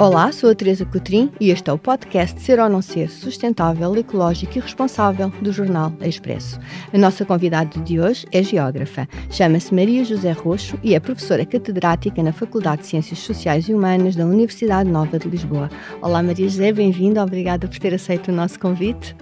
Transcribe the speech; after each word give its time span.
Olá, 0.00 0.32
sou 0.32 0.48
a 0.48 0.54
Teresa 0.54 0.86
Cotrim 0.86 1.30
e 1.38 1.50
este 1.50 1.68
é 1.68 1.72
o 1.74 1.76
podcast 1.76 2.40
Ser 2.40 2.58
ou 2.58 2.70
Não 2.70 2.80
Ser 2.80 3.10
Sustentável, 3.10 3.94
Ecológico 3.94 4.56
e 4.56 4.60
Responsável 4.62 5.28
do 5.42 5.52
jornal 5.52 5.92
Expresso. 6.00 6.58
A 6.90 6.96
nossa 6.96 7.22
convidada 7.22 7.78
de 7.80 8.00
hoje 8.00 8.26
é 8.32 8.42
geógrafa. 8.42 9.06
Chama-se 9.30 9.74
Maria 9.74 10.02
José 10.02 10.32
Roxo 10.32 10.78
e 10.82 10.94
é 10.94 11.00
professora 11.00 11.44
catedrática 11.44 12.22
na 12.22 12.32
Faculdade 12.32 12.80
de 12.80 12.88
Ciências 12.88 13.18
Sociais 13.18 13.68
e 13.68 13.74
Humanas 13.74 14.16
da 14.16 14.24
Universidade 14.24 14.88
Nova 14.88 15.18
de 15.18 15.28
Lisboa. 15.28 15.68
Olá, 16.00 16.22
Maria 16.22 16.48
José, 16.48 16.72
bem-vinda. 16.72 17.22
Obrigada 17.22 17.68
por 17.68 17.78
ter 17.78 17.92
aceito 17.92 18.28
o 18.28 18.34
nosso 18.34 18.58
convite. 18.58 19.14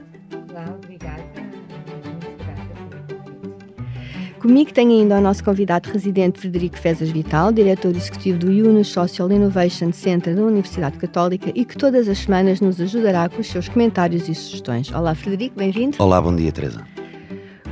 Comigo 4.48 4.72
tenho 4.72 4.92
ainda 4.92 5.18
o 5.18 5.20
nosso 5.20 5.44
convidado 5.44 5.90
residente 5.90 6.40
Frederico 6.40 6.78
Fezas 6.78 7.10
Vital, 7.10 7.52
diretor 7.52 7.94
executivo 7.94 8.38
do 8.38 8.50
Yunus 8.50 8.88
Social 8.88 9.30
Innovation 9.30 9.92
Center 9.92 10.34
da 10.34 10.40
Universidade 10.40 10.96
Católica 10.96 11.52
e 11.54 11.66
que 11.66 11.76
todas 11.76 12.08
as 12.08 12.20
semanas 12.20 12.58
nos 12.58 12.80
ajudará 12.80 13.28
com 13.28 13.42
os 13.42 13.46
seus 13.46 13.68
comentários 13.68 14.26
e 14.26 14.34
sugestões. 14.34 14.90
Olá 14.90 15.14
Frederico, 15.14 15.54
bem-vindo. 15.54 16.02
Olá, 16.02 16.18
bom 16.18 16.34
dia 16.34 16.50
Teresa. 16.50 16.82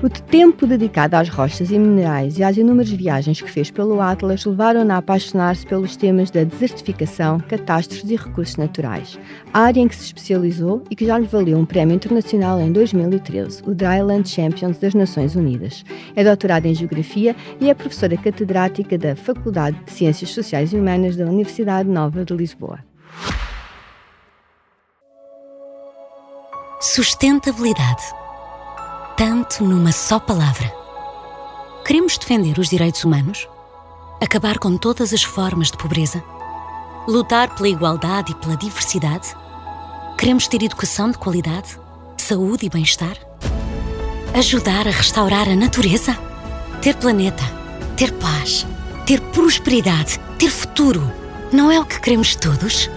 O 0.03 0.11
tempo 0.11 0.67
dedicado 0.67 1.17
às 1.17 1.31
rochas 1.31 1.71
e 1.71 1.79
minerais 1.79 2.39
e 2.39 2.43
às 2.43 2.59
inúmeras 2.59 2.91
viagens 2.91 3.41
que 3.41 3.51
fez 3.51 3.71
pelo 3.71 3.99
Atlas 4.03 4.45
levaram-na 4.45 4.97
a 4.97 4.99
apaixonar-se 4.99 5.67
pelos 5.67 5.97
temas 5.97 6.31
da 6.31 6.45
desertificação, 6.45 7.41
catástrofes 7.41 8.11
e 8.11 8.15
recursos 8.15 8.57
naturais, 8.57 9.19
área 9.55 9.81
em 9.81 9.89
que 9.89 9.97
se 9.97 10.05
especializou 10.05 10.85
e 10.91 10.95
que 10.95 11.07
já 11.07 11.19
lhe 11.19 11.27
valeu 11.27 11.57
um 11.57 11.65
prémio 11.65 11.95
internacional 11.95 12.61
em 12.61 12.71
2013, 12.71 13.63
o 13.67 13.75
Dryland 13.75 14.29
Champions 14.29 14.77
das 14.77 14.93
Nações 14.93 15.35
Unidas. 15.35 15.83
É 16.15 16.23
doutorada 16.23 16.69
em 16.69 16.75
Geografia 16.75 17.35
e 17.59 17.71
é 17.71 17.75
professora 17.75 18.19
catedrática 18.19 18.99
da 18.99 19.17
Faculdade 19.17 19.81
de 19.83 19.93
Ciências 19.93 20.31
Sociais 20.31 20.75
e 20.75 20.77
Humanas 20.77 21.16
da 21.16 21.25
Universidade 21.25 21.88
Nova 21.88 22.23
de 22.23 22.35
Lisboa. 22.35 22.81
Sustentabilidade 26.81 28.26
tanto 29.17 29.65
numa 29.65 29.93
só 29.93 30.19
palavra. 30.21 30.71
Queremos 31.87 32.19
defender 32.19 32.59
os 32.59 32.69
direitos 32.69 33.03
humanos? 33.03 33.49
Acabar 34.21 34.59
com 34.59 34.77
todas 34.77 35.11
as 35.15 35.23
formas 35.23 35.71
de 35.71 35.79
pobreza? 35.79 36.23
Lutar 37.09 37.55
pela 37.55 37.69
igualdade 37.69 38.33
e 38.33 38.35
pela 38.35 38.57
diversidade? 38.59 39.35
Queremos 40.19 40.47
ter 40.47 40.63
educação 40.63 41.11
de 41.11 41.17
qualidade, 41.17 41.81
saúde 42.19 42.67
e 42.67 42.69
bem-estar? 42.69 43.17
Ajudar 44.35 44.87
a 44.87 44.91
restaurar 44.91 45.49
a 45.49 45.57
natureza? 45.57 46.15
Ter 46.83 46.95
planeta, 46.97 47.45
ter 47.97 48.13
paz, 48.13 48.67
ter 49.07 49.21
prosperidade, 49.33 50.21
ter 50.39 50.51
futuro. 50.51 51.11
Não 51.51 51.73
é 51.73 51.81
o 51.81 51.87
que 51.87 52.01
queremos 52.01 52.35
todos? 52.35 52.91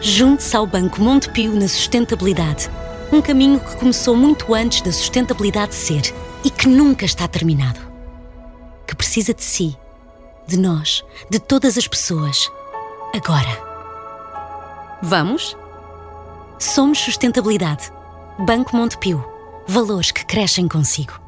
Junte-se 0.00 0.56
ao 0.56 0.66
Banco 0.66 1.02
Montepio 1.02 1.54
na 1.54 1.68
sustentabilidade 1.68 2.70
um 3.12 3.22
caminho 3.22 3.60
que 3.60 3.76
começou 3.76 4.16
muito 4.16 4.54
antes 4.54 4.80
da 4.80 4.92
sustentabilidade 4.92 5.74
ser 5.74 6.02
e 6.44 6.50
que 6.50 6.68
nunca 6.68 7.04
está 7.04 7.26
terminado. 7.28 7.80
Que 8.86 8.94
precisa 8.94 9.32
de 9.34 9.42
si, 9.42 9.76
de 10.46 10.58
nós, 10.58 11.04
de 11.30 11.38
todas 11.38 11.76
as 11.76 11.86
pessoas. 11.86 12.50
Agora. 13.14 13.64
Vamos? 15.02 15.56
Somos 16.58 16.98
Sustentabilidade. 16.98 17.90
Banco 18.38 18.76
Montepio. 18.76 19.24
Valores 19.66 20.10
que 20.10 20.24
crescem 20.24 20.68
consigo. 20.68 21.20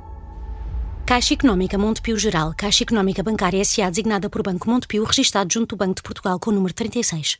Caixa 1.05 1.33
Económica 1.33 1.79
Montepio 1.79 2.19
Geral, 2.19 2.53
Caixa 2.55 2.85
Económica 2.85 3.23
Bancária 3.23 3.63
S.A. 3.63 3.89
designada 3.89 4.29
por 4.29 4.43
Banco 4.43 4.69
Montepio, 4.69 5.05
registado 5.05 5.53
junto 5.53 5.75
do 5.75 5.79
Banco 5.79 5.97
de 5.97 6.03
Portugal 6.03 6.39
com 6.39 6.51
o 6.51 6.55
número 6.55 6.75
36. 6.75 7.39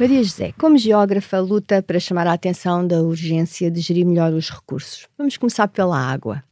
Maria 0.00 0.22
José, 0.22 0.54
como 0.58 0.78
geógrafa, 0.78 1.38
luta 1.40 1.82
para 1.82 2.00
chamar 2.00 2.26
a 2.26 2.32
atenção 2.32 2.86
da 2.86 3.02
urgência 3.02 3.70
de 3.70 3.82
gerir 3.82 4.06
melhor 4.06 4.32
os 4.32 4.48
recursos. 4.48 5.06
Vamos 5.18 5.36
começar 5.36 5.68
pela 5.68 5.94
água. 5.94 6.42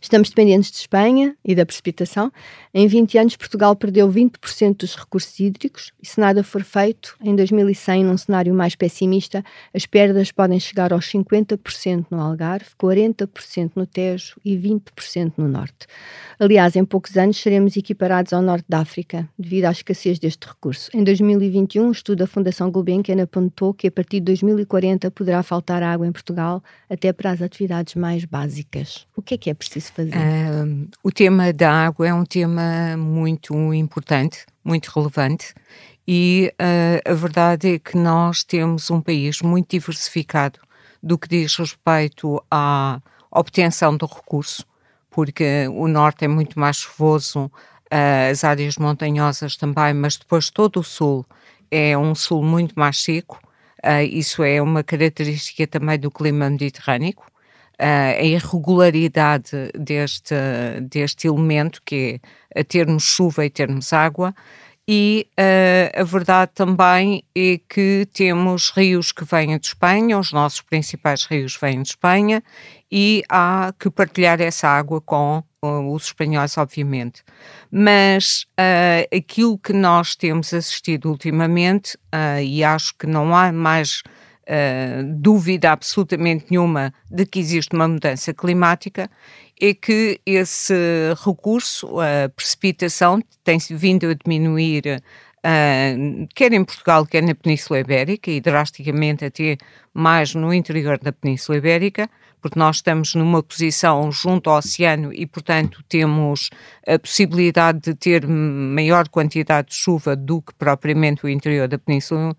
Estamos 0.00 0.28
dependentes 0.28 0.70
de 0.70 0.78
Espanha 0.78 1.36
e 1.44 1.54
da 1.54 1.64
precipitação. 1.64 2.32
Em 2.72 2.86
20 2.86 3.18
anos, 3.18 3.36
Portugal 3.36 3.74
perdeu 3.76 4.08
20% 4.08 4.78
dos 4.78 4.96
recursos 4.96 5.38
hídricos 5.38 5.92
e, 6.02 6.06
se 6.06 6.20
nada 6.20 6.42
for 6.42 6.62
feito, 6.62 7.16
em 7.22 7.34
2100, 7.34 8.04
num 8.04 8.16
cenário 8.16 8.54
mais 8.54 8.74
pessimista, 8.74 9.44
as 9.72 9.86
perdas 9.86 10.32
podem 10.32 10.58
chegar 10.58 10.92
aos 10.92 11.06
50% 11.06 12.06
no 12.10 12.20
Algarve, 12.20 12.70
40% 12.80 13.72
no 13.76 13.86
Tejo 13.86 14.36
e 14.44 14.56
20% 14.56 15.34
no 15.36 15.48
Norte. 15.48 15.86
Aliás, 16.38 16.74
em 16.76 16.84
poucos 16.84 17.16
anos 17.16 17.36
seremos 17.36 17.76
equiparados 17.76 18.32
ao 18.32 18.42
Norte 18.42 18.64
da 18.68 18.80
África, 18.80 19.28
devido 19.38 19.66
à 19.66 19.70
escassez 19.70 20.18
deste 20.18 20.46
recurso. 20.46 20.90
Em 20.92 21.04
2021, 21.04 21.86
um 21.86 21.92
estudo 21.92 22.18
da 22.18 22.26
Fundação 22.26 22.70
Gulbenkian 22.70 23.22
apontou 23.22 23.72
que 23.72 23.86
a 23.86 23.90
partir 23.90 24.20
de 24.20 24.26
2040 24.26 25.10
poderá 25.10 25.42
faltar 25.42 25.82
água 25.82 26.06
em 26.06 26.12
Portugal 26.12 26.62
até 26.90 27.12
para 27.12 27.30
as 27.30 27.40
atividades 27.40 27.94
mais 27.94 28.24
básicas. 28.24 29.06
O 29.16 29.22
que 29.22 29.34
é 29.34 29.38
que 29.38 29.50
é 29.50 29.53
preciso 29.54 29.92
fazer? 29.92 30.12
O 31.02 31.10
tema 31.10 31.52
da 31.52 31.86
água 31.86 32.08
é 32.08 32.14
um 32.14 32.24
tema 32.24 32.96
muito 32.96 33.72
importante, 33.72 34.44
muito 34.64 34.88
relevante, 34.88 35.54
e 36.06 36.52
uh, 36.60 37.10
a 37.10 37.14
verdade 37.14 37.74
é 37.74 37.78
que 37.78 37.96
nós 37.96 38.44
temos 38.44 38.90
um 38.90 39.00
país 39.00 39.40
muito 39.40 39.70
diversificado 39.70 40.60
do 41.02 41.18
que 41.18 41.28
diz 41.28 41.56
respeito 41.56 42.42
à 42.50 43.00
obtenção 43.30 43.96
do 43.96 44.06
recurso, 44.06 44.66
porque 45.10 45.66
o 45.72 45.88
norte 45.88 46.24
é 46.24 46.28
muito 46.28 46.58
mais 46.58 46.76
chuvoso, 46.76 47.44
uh, 47.46 48.30
as 48.30 48.44
áreas 48.44 48.76
montanhosas 48.76 49.56
também, 49.56 49.94
mas 49.94 50.16
depois 50.16 50.50
todo 50.50 50.80
o 50.80 50.84
sul 50.84 51.24
é 51.70 51.96
um 51.96 52.14
sul 52.14 52.42
muito 52.42 52.78
mais 52.78 53.02
seco. 53.02 53.40
Uh, 53.82 54.02
isso 54.02 54.42
é 54.42 54.60
uma 54.60 54.82
característica 54.82 55.66
também 55.66 55.98
do 55.98 56.10
clima 56.10 56.48
mediterrâneo 56.48 57.14
a 57.78 58.22
irregularidade 58.22 59.70
deste, 59.78 60.34
deste 60.82 61.26
elemento, 61.26 61.80
que 61.84 62.20
é 62.54 62.62
termos 62.62 63.02
chuva 63.02 63.44
e 63.44 63.50
termos 63.50 63.92
água, 63.92 64.34
e 64.86 65.26
uh, 65.40 66.02
a 66.02 66.04
verdade 66.04 66.52
também 66.54 67.24
é 67.34 67.58
que 67.66 68.06
temos 68.12 68.70
rios 68.70 69.12
que 69.12 69.24
vêm 69.24 69.58
de 69.58 69.68
Espanha, 69.68 70.18
os 70.18 70.30
nossos 70.30 70.60
principais 70.60 71.24
rios 71.24 71.56
vêm 71.56 71.82
de 71.82 71.88
Espanha, 71.88 72.42
e 72.92 73.22
há 73.28 73.72
que 73.78 73.90
partilhar 73.90 74.40
essa 74.42 74.68
água 74.68 75.00
com 75.00 75.42
os 75.62 76.04
espanhóis, 76.04 76.58
obviamente. 76.58 77.22
Mas 77.70 78.44
uh, 78.60 79.16
aquilo 79.16 79.58
que 79.58 79.72
nós 79.72 80.14
temos 80.14 80.52
assistido 80.52 81.08
ultimamente, 81.08 81.98
e 82.44 82.62
acho 82.62 82.94
que 82.96 83.06
não 83.06 83.34
há 83.34 83.50
mais 83.50 84.02
uh, 84.48 85.02
dúvida 85.16 85.72
absolutamente 85.72 86.46
nenhuma 86.50 86.92
de 87.10 87.26
que 87.26 87.38
existe 87.38 87.74
uma 87.74 87.88
mudança 87.88 88.32
climática, 88.32 89.10
é 89.60 89.74
que 89.74 90.20
esse 90.26 90.74
recurso, 91.24 92.00
a 92.00 92.28
precipitação, 92.28 93.20
tem 93.42 93.58
vindo 93.70 94.08
a 94.08 94.14
diminuir 94.14 95.02
Uh, 95.46 96.26
quer 96.34 96.54
em 96.54 96.64
Portugal, 96.64 97.04
quer 97.04 97.22
na 97.22 97.34
Península 97.34 97.78
Ibérica 97.78 98.30
e 98.30 98.40
drasticamente 98.40 99.26
até 99.26 99.58
mais 99.92 100.34
no 100.34 100.54
interior 100.54 100.98
da 100.98 101.12
Península 101.12 101.58
Ibérica, 101.58 102.08
porque 102.40 102.58
nós 102.58 102.76
estamos 102.76 103.14
numa 103.14 103.42
posição 103.42 104.10
junto 104.10 104.48
ao 104.48 104.56
oceano 104.56 105.12
e, 105.12 105.26
portanto, 105.26 105.84
temos 105.86 106.48
a 106.88 106.98
possibilidade 106.98 107.80
de 107.80 107.94
ter 107.94 108.26
maior 108.26 109.06
quantidade 109.08 109.68
de 109.68 109.74
chuva 109.74 110.16
do 110.16 110.40
que 110.40 110.54
propriamente 110.54 111.26
o 111.26 111.28
interior 111.28 111.68
da 111.68 111.78
Península 111.78 112.34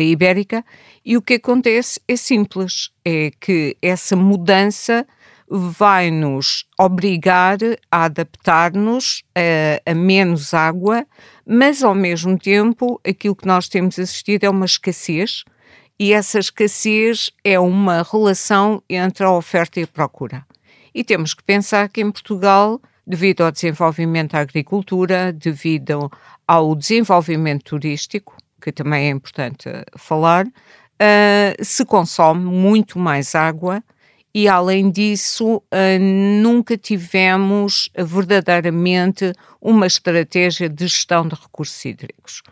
Ibérica. 0.00 0.64
E 1.04 1.16
o 1.16 1.22
que 1.22 1.34
acontece 1.34 2.00
é 2.06 2.16
simples: 2.16 2.90
é 3.04 3.30
que 3.40 3.76
essa 3.80 4.16
mudança 4.16 5.06
vai 5.48 6.10
nos 6.10 6.64
obrigar 6.78 7.58
a 7.90 8.04
adaptar-nos 8.04 9.22
a, 9.34 9.90
a, 9.90 9.94
menos 9.94 10.52
água, 10.52 11.06
mas 11.46 11.82
ao 11.82 11.94
mesmo 11.94 12.36
tempo 12.38 13.00
aquilo 13.06 13.36
que 13.36 13.46
nós 13.46 13.68
temos 13.68 13.98
assistido 13.98 14.44
é 14.44 14.50
uma 14.50 14.66
escassez, 14.66 15.44
e 15.98 16.12
essa 16.12 16.38
escassez 16.38 17.30
é 17.44 17.58
uma 17.58 18.02
relação 18.02 18.82
entre 18.88 19.24
a 19.24 19.30
oferta 19.30 19.80
e 19.80 19.84
a 19.84 19.86
procura. 19.86 20.44
E 20.94 21.04
temos 21.04 21.32
que 21.32 21.42
pensar 21.42 21.88
que 21.88 22.00
em 22.00 22.10
Portugal, 22.10 22.80
devido 23.06 23.42
ao 23.42 23.52
desenvolvimento 23.52 24.32
da 24.32 24.40
agricultura, 24.40 25.32
devido 25.32 26.10
ao 26.46 26.74
desenvolvimento 26.74 27.64
turístico, 27.64 28.36
que 28.66 28.72
também 28.72 29.06
é 29.06 29.10
importante 29.10 29.68
falar, 29.96 30.44
uh, 30.44 31.64
se 31.64 31.84
consome 31.84 32.44
muito 32.46 32.98
mais 32.98 33.36
água 33.36 33.80
e, 34.34 34.48
além 34.48 34.90
disso, 34.90 35.58
uh, 35.58 36.42
nunca 36.42 36.76
tivemos 36.76 37.88
verdadeiramente 37.96 39.32
uma 39.62 39.86
estratégia 39.86 40.68
de 40.68 40.88
gestão 40.88 41.28
de 41.28 41.36
recursos 41.36 41.84
hídricos. 41.84 42.42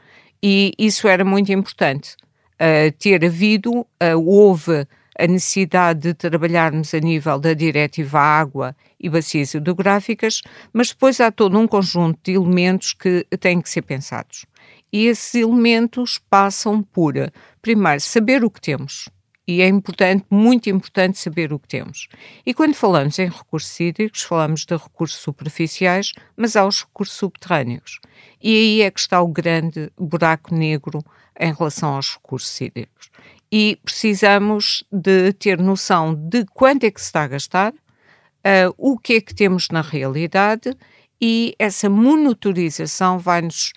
E 0.40 0.72
isso 0.78 1.08
era 1.08 1.24
muito 1.24 1.52
importante. 1.52 2.14
Uh, 2.60 2.92
ter 2.96 3.24
havido, 3.24 3.84
houve 4.24 4.86
a 5.18 5.26
necessidade 5.26 6.00
de 6.00 6.14
trabalharmos 6.14 6.94
a 6.94 7.00
nível 7.00 7.40
da 7.40 7.54
diretiva 7.54 8.20
água 8.20 8.76
e 9.00 9.08
bacias 9.08 9.52
hidrográficas, 9.52 10.42
mas 10.72 10.90
depois 10.90 11.20
há 11.20 11.32
todo 11.32 11.58
um 11.58 11.66
conjunto 11.66 12.20
de 12.22 12.34
elementos 12.34 12.92
que 12.92 13.26
têm 13.40 13.60
que 13.60 13.68
ser 13.68 13.82
pensados 13.82 14.46
E 14.94 15.06
esses 15.06 15.34
elementos 15.34 16.20
passam 16.30 16.80
por, 16.80 17.14
primeiro, 17.60 18.00
saber 18.00 18.44
o 18.44 18.48
que 18.48 18.60
temos. 18.60 19.08
E 19.44 19.60
é 19.60 19.66
importante, 19.66 20.24
muito 20.30 20.70
importante, 20.70 21.18
saber 21.18 21.52
o 21.52 21.58
que 21.58 21.66
temos. 21.66 22.06
E 22.46 22.54
quando 22.54 22.76
falamos 22.76 23.18
em 23.18 23.28
recursos 23.28 23.80
hídricos, 23.80 24.22
falamos 24.22 24.64
de 24.64 24.76
recursos 24.76 25.18
superficiais, 25.18 26.12
mas 26.36 26.54
há 26.54 26.64
os 26.64 26.82
recursos 26.82 27.16
subterrâneos. 27.16 27.98
E 28.40 28.54
aí 28.54 28.82
é 28.82 28.90
que 28.92 29.00
está 29.00 29.20
o 29.20 29.26
grande 29.26 29.90
buraco 29.98 30.54
negro 30.54 31.02
em 31.40 31.52
relação 31.52 31.96
aos 31.96 32.14
recursos 32.14 32.60
hídricos. 32.60 33.10
E 33.50 33.80
precisamos 33.82 34.84
de 34.92 35.32
ter 35.32 35.58
noção 35.58 36.14
de 36.14 36.44
quanto 36.54 36.84
é 36.84 36.92
que 36.92 37.00
se 37.00 37.06
está 37.06 37.24
a 37.24 37.28
gastar, 37.28 37.72
uh, 37.72 38.72
o 38.78 38.96
que 38.96 39.14
é 39.14 39.20
que 39.20 39.34
temos 39.34 39.70
na 39.70 39.80
realidade, 39.80 40.72
e 41.20 41.52
essa 41.58 41.90
monitorização 41.90 43.18
vai-nos 43.18 43.72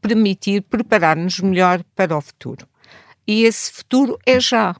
permitir 0.00 0.62
preparar-nos 0.62 1.40
melhor 1.40 1.82
para 1.94 2.16
o 2.16 2.20
futuro. 2.20 2.66
E 3.26 3.44
esse 3.44 3.72
futuro 3.72 4.18
é 4.26 4.38
já. 4.38 4.76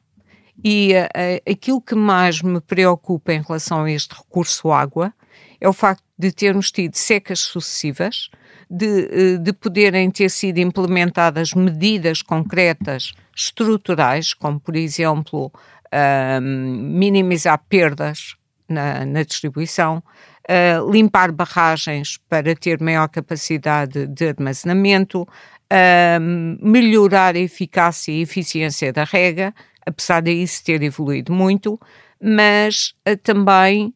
E 0.63 0.93
uh, 0.95 1.51
aquilo 1.51 1.81
que 1.81 1.95
mais 1.95 2.41
me 2.43 2.61
preocupa 2.61 3.33
em 3.33 3.43
relação 3.43 3.85
a 3.85 3.91
este 3.91 4.15
recurso 4.15 4.71
água 4.71 5.13
é 5.61 5.69
o 5.69 5.73
facto 5.73 6.05
de 6.19 6.31
termos 6.31 6.71
tido 6.71 6.95
secas 6.95 7.41
sucessivas, 7.41 8.29
de, 8.71 8.87
uh, 8.87 9.39
de 9.39 9.53
poderem 9.53 10.11
ter 10.11 10.31
sido 10.31 10.59
implementadas 10.59 11.53
medidas 11.55 12.23
concretas 12.23 13.13
estruturais, 13.35 14.33
como 14.33 14.61
por 14.61 14.77
exemplo 14.77 15.47
uh, 15.47 16.41
minimizar 16.41 17.61
perdas 17.69 18.37
na, 18.69 19.05
na 19.05 19.23
distribuição, 19.23 20.03
uh, 20.49 20.91
limpar 20.91 21.33
barragens 21.33 22.19
para 22.29 22.55
ter 22.55 22.81
maior 22.81 23.09
capacidade 23.09 24.07
de 24.07 24.29
armazenamento, 24.29 25.23
uh, 25.23 26.59
melhorar 26.61 27.35
a 27.35 27.39
eficácia 27.39 28.13
e 28.13 28.23
eficiência 28.23 28.93
da 28.93 29.05
rega, 29.05 29.55
apesar 29.85 30.21
de 30.21 30.33
isso 30.33 30.65
ter 30.65 30.83
evoluído 30.83 31.33
muito, 31.33 31.79
mas 32.23 32.95
uh, 33.09 33.17
também 33.17 33.95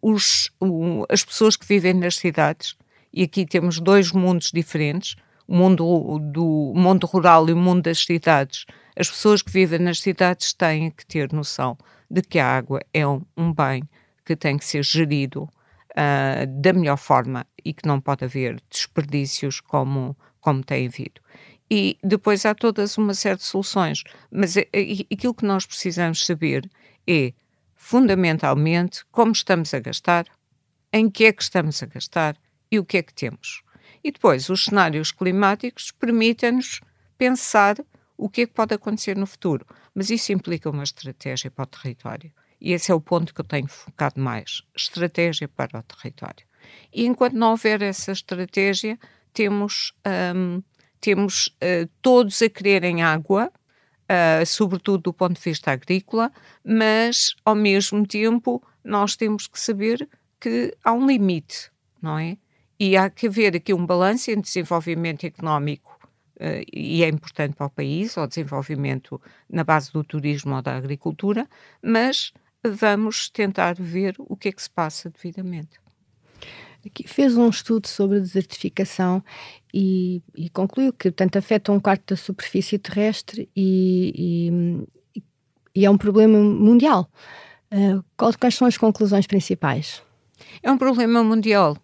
os, 0.00 0.48
as 1.08 1.24
pessoas 1.24 1.56
que 1.56 1.66
vivem 1.66 1.92
nas 1.92 2.14
cidades, 2.14 2.76
e 3.12 3.24
aqui 3.24 3.44
temos 3.44 3.80
dois 3.80 4.12
mundos 4.12 4.52
diferentes, 4.52 5.16
o 5.44 5.56
mundo 5.56 6.20
do 6.20 6.72
mundo 6.76 7.04
rural 7.04 7.48
e 7.48 7.52
o 7.52 7.56
mundo 7.56 7.82
das 7.82 8.04
cidades. 8.04 8.64
As 8.96 9.10
pessoas 9.10 9.42
que 9.42 9.50
vivem 9.50 9.80
nas 9.80 9.98
cidades 9.98 10.52
têm 10.52 10.92
que 10.92 11.04
ter 11.04 11.32
noção 11.32 11.76
de 12.08 12.22
que 12.22 12.38
a 12.38 12.46
água 12.46 12.80
é 12.94 13.04
um, 13.04 13.22
um 13.36 13.52
bem 13.52 13.82
que 14.24 14.36
tem 14.36 14.56
que 14.56 14.64
ser 14.64 14.84
gerido 14.84 15.48
uh, 16.00 16.46
da 16.60 16.72
melhor 16.72 16.96
forma 16.96 17.46
e 17.62 17.74
que 17.74 17.86
não 17.86 18.00
pode 18.00 18.24
haver 18.24 18.60
desperdícios 18.70 19.60
como, 19.60 20.16
como 20.40 20.64
tem 20.64 20.86
havido. 20.86 21.20
E 21.70 21.98
depois 22.02 22.44
há 22.46 22.54
todas 22.54 22.98
uma 22.98 23.14
série 23.14 23.36
de 23.36 23.44
soluções, 23.44 24.02
mas 24.30 24.56
é, 24.56 24.66
aquilo 25.12 25.34
que 25.34 25.44
nós 25.44 25.66
precisamos 25.66 26.24
saber 26.26 26.68
é, 27.06 27.32
fundamentalmente, 27.76 29.04
como 29.10 29.32
estamos 29.32 29.72
a 29.72 29.78
gastar, 29.78 30.26
em 30.92 31.08
que 31.08 31.26
é 31.26 31.32
que 31.32 31.42
estamos 31.42 31.80
a 31.82 31.86
gastar 31.86 32.36
e 32.70 32.78
o 32.78 32.84
que 32.84 32.96
é 32.96 33.02
que 33.02 33.14
temos. 33.14 33.62
E 34.02 34.10
depois, 34.10 34.48
os 34.48 34.64
cenários 34.64 35.12
climáticos 35.12 35.92
permitem-nos 35.92 36.80
pensar 37.16 37.76
o 38.16 38.28
que 38.28 38.42
é 38.42 38.46
que 38.46 38.52
pode 38.52 38.74
acontecer 38.74 39.16
no 39.16 39.26
futuro, 39.26 39.64
mas 39.94 40.10
isso 40.10 40.32
implica 40.32 40.70
uma 40.70 40.82
estratégia 40.82 41.50
para 41.50 41.62
o 41.62 41.66
território. 41.66 42.32
E 42.60 42.72
esse 42.72 42.92
é 42.92 42.94
o 42.94 43.00
ponto 43.00 43.32
que 43.32 43.40
eu 43.40 43.44
tenho 43.44 43.68
focado 43.68 44.20
mais: 44.20 44.62
estratégia 44.76 45.48
para 45.48 45.78
o 45.78 45.82
território. 45.82 46.44
E 46.92 47.06
enquanto 47.06 47.34
não 47.34 47.52
houver 47.52 47.82
essa 47.82 48.12
estratégia, 48.12 48.98
temos, 49.32 49.94
um, 50.34 50.62
temos 51.00 51.46
uh, 51.46 51.88
todos 52.02 52.42
a 52.42 52.48
quererem 52.48 53.02
água, 53.02 53.50
uh, 54.10 54.46
sobretudo 54.46 55.04
do 55.04 55.12
ponto 55.12 55.34
de 55.34 55.40
vista 55.40 55.70
agrícola, 55.72 56.32
mas 56.64 57.34
ao 57.44 57.54
mesmo 57.54 58.06
tempo 58.06 58.62
nós 58.84 59.16
temos 59.16 59.46
que 59.46 59.58
saber 59.58 60.08
que 60.40 60.76
há 60.84 60.92
um 60.92 61.06
limite, 61.06 61.70
não 62.00 62.18
é? 62.18 62.36
E 62.78 62.96
há 62.96 63.10
que 63.10 63.26
haver 63.26 63.56
aqui 63.56 63.74
um 63.74 63.84
balanço 63.84 64.30
entre 64.30 64.42
desenvolvimento 64.42 65.24
económico 65.24 65.98
uh, 66.36 66.64
e 66.72 67.04
é 67.04 67.08
importante 67.08 67.54
para 67.54 67.66
o 67.66 67.70
país, 67.70 68.16
o 68.16 68.26
desenvolvimento 68.26 69.20
na 69.48 69.62
base 69.62 69.92
do 69.92 70.02
turismo 70.02 70.56
ou 70.56 70.62
da 70.62 70.76
agricultura, 70.76 71.48
mas 71.82 72.32
vamos 72.64 73.30
tentar 73.30 73.74
ver 73.74 74.14
o 74.18 74.36
que 74.36 74.48
é 74.48 74.52
que 74.52 74.62
se 74.62 74.70
passa 74.70 75.10
devidamente. 75.10 75.80
Aqui 76.84 77.06
fez 77.06 77.36
um 77.36 77.48
estudo 77.48 77.86
sobre 77.86 78.16
a 78.16 78.20
desertificação 78.20 79.22
e, 79.72 80.22
e, 80.34 80.48
concluiu 80.48 80.92
que, 80.92 81.10
portanto, 81.10 81.36
afeta 81.36 81.72
um 81.72 81.78
quarto 81.78 82.14
da 82.14 82.16
superfície 82.16 82.78
terrestre 82.78 83.48
e, 83.54 84.88
e, 85.14 85.22
e 85.74 85.84
é 85.84 85.90
um 85.90 85.98
problema 85.98 86.38
mundial. 86.38 87.10
Uh, 87.72 88.02
quais 88.16 88.54
são 88.54 88.66
as 88.66 88.78
conclusões 88.78 89.26
principais? 89.26 90.02
É 90.62 90.70
um 90.70 90.78
problema 90.78 91.22
mundial. 91.22 91.76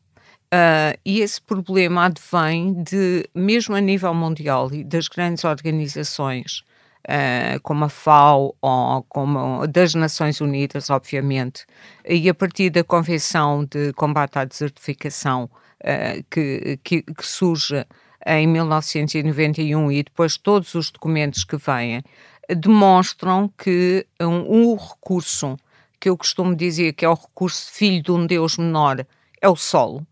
Uh, 0.46 0.96
e 1.04 1.20
esse 1.20 1.42
problema 1.42 2.06
advém 2.06 2.82
de, 2.82 3.28
mesmo 3.34 3.74
a 3.74 3.80
nível 3.80 4.14
mundial 4.14 4.72
e 4.72 4.82
das 4.82 5.08
grandes 5.08 5.44
organizações 5.44 6.64
uh, 7.06 7.60
como 7.62 7.84
a 7.84 7.88
FAO 7.88 8.54
ou 8.60 9.02
como 9.08 9.66
das 9.66 9.94
Nações 9.94 10.40
Unidas, 10.40 10.90
obviamente, 10.90 11.64
e 12.04 12.28
a 12.28 12.34
partir 12.34 12.70
da 12.70 12.84
Convenção 12.84 13.64
de 13.64 13.92
Combate 13.94 14.38
à 14.38 14.44
Desertificação 14.44 15.44
uh, 15.80 16.24
que, 16.30 16.78
que, 16.82 17.02
que, 17.02 17.26
surge 17.26 17.86
em 18.26 18.46
1991 18.46 19.92
e 19.92 20.02
depois 20.02 20.36
todos 20.36 20.74
os 20.74 20.90
documentos 20.90 21.44
que 21.44 21.56
vêm, 21.56 22.02
demonstram 22.48 23.52
que 23.56 24.06
um, 24.20 24.72
um 24.72 24.76
recurso 24.76 25.56
que 26.00 26.08
eu 26.08 26.16
costumo 26.16 26.54
dizer 26.54 26.92
que 26.92 27.04
é 27.04 27.08
o 27.08 27.14
recurso 27.14 27.70
filho 27.72 28.02
de 28.02 28.12
um 28.12 28.26
Deus 28.26 28.56
menor 28.58 29.04
é 29.40 29.48
o 29.48 29.56
solo 29.56 30.06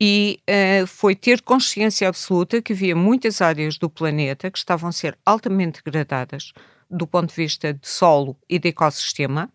e 0.00 0.40
uh, 0.48 0.86
foi 0.86 1.14
ter 1.14 1.42
consciência 1.42 2.08
absoluta 2.08 2.62
que 2.62 2.72
havia 2.72 2.94
muitas 2.94 3.40
áreas 3.40 3.76
do 3.76 3.90
planeta 3.90 4.50
que 4.50 4.58
estavam 4.58 4.88
a 4.88 4.92
ser 4.92 5.18
altamente 5.26 5.82
degradadas 5.84 6.52
do 6.90 7.06
ponto 7.06 7.30
de 7.30 7.36
vista 7.36 7.74
de 7.74 7.86
solo 7.86 8.36
e 8.48 8.58
de 8.58 8.68
ecossistema, 8.68 9.50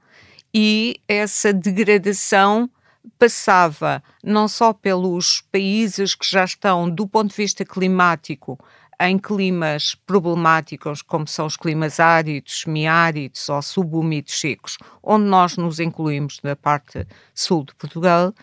e 0.54 1.02
essa 1.08 1.52
degradação 1.52 2.70
passava 3.18 4.04
não 4.24 4.48
só 4.48 4.72
pelos 4.72 5.42
países 5.52 6.14
que 6.14 6.30
já 6.30 6.44
estão, 6.44 6.90
do 6.90 7.08
ponto 7.08 7.30
de 7.30 7.36
vista 7.36 7.66
climático, 7.66 8.60
em 9.00 9.18
climas 9.18 9.96
problemáticos, 9.96 11.02
como 11.02 11.28
são 11.28 11.46
os 11.46 11.58
climas 11.58 12.00
áridos, 12.00 12.62
semiáridos 12.62 13.50
ou 13.50 13.62
subúmidos 13.62 14.40
secos, 14.40 14.78
onde 15.02 15.26
nós 15.26 15.58
nos 15.58 15.80
incluímos 15.80 16.40
na 16.44 16.56
parte 16.56 17.06
sul 17.34 17.66
de 17.66 17.74
Portugal 17.76 18.34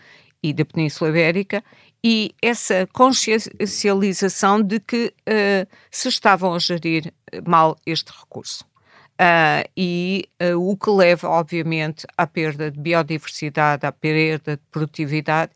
e 0.43 0.53
da 0.53 0.65
Península 0.65 1.09
Ibérica, 1.09 1.63
e 2.03 2.33
essa 2.41 2.87
consciencialização 2.91 4.61
de 4.61 4.79
que 4.79 5.13
uh, 5.29 5.67
se 5.89 6.09
estavam 6.09 6.53
a 6.53 6.59
gerir 6.59 7.13
mal 7.45 7.77
este 7.85 8.11
recurso. 8.11 8.65
Uh, 9.21 9.69
e 9.77 10.27
uh, 10.41 10.57
o 10.57 10.75
que 10.75 10.89
leva, 10.89 11.29
obviamente, 11.29 12.07
à 12.17 12.25
perda 12.25 12.71
de 12.71 12.79
biodiversidade, 12.79 13.85
à 13.85 13.91
perda 13.91 14.57
de 14.57 14.63
produtividade, 14.71 15.51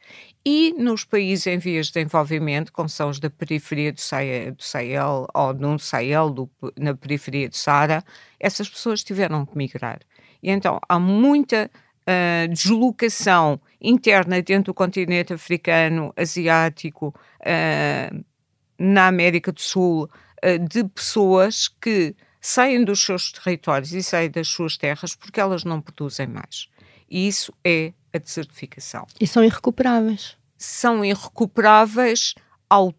e 0.46 0.76
nos 0.78 1.04
países 1.04 1.48
em 1.48 1.58
vias 1.58 1.88
de 1.88 1.94
desenvolvimento, 1.94 2.72
como 2.72 2.88
são 2.88 3.10
os 3.10 3.20
da 3.20 3.32
periferia 3.32 3.92
do 3.92 4.00
Sahel, 4.00 4.52
do 4.54 4.64
Sahel 4.64 5.28
ou 5.34 5.54
no 5.56 5.80
Sahel, 5.80 6.30
do, 6.30 6.48
na 6.78 6.94
periferia 6.94 7.50
do 7.50 7.56
Saara, 7.56 8.04
essas 8.40 8.70
pessoas 8.70 9.04
tiveram 9.04 9.44
que 9.48 9.58
migrar. 9.58 10.00
E 10.44 10.52
então 10.52 10.80
há 10.88 11.00
muita 11.00 11.72
uh, 12.08 12.48
deslocação 12.50 13.60
interna 13.90 14.42
dentro 14.42 14.66
do 14.66 14.74
continente 14.74 15.34
africano, 15.34 16.14
asiático, 16.16 17.14
uh, 17.42 18.26
na 18.78 19.08
América 19.08 19.52
do 19.52 19.62
Sul, 19.62 20.10
uh, 20.44 20.60
de 20.68 20.84
pessoas 20.86 21.68
que 21.68 22.16
saem 22.42 22.84
dos 22.84 23.04
seus 23.04 23.32
territórios 23.32 23.94
e 23.94 24.04
saem 24.04 24.30
das 24.30 24.48
suas 24.48 24.78
terras 24.78 25.16
porque 25.16 25.40
elas 25.40 25.64
não 25.64 25.82
produzem 25.82 26.28
mais. 26.28 26.68
E 27.10 27.28
isso 27.28 27.54
é 27.64 27.94
a 28.14 28.18
desertificação. 28.18 29.06
E 29.20 29.28
são 29.28 29.44
irrecuperáveis. 29.44 30.38
São 30.58 31.04
irrecuperáveis 31.04 32.34
ao, 32.70 32.90
uh, 32.90 32.94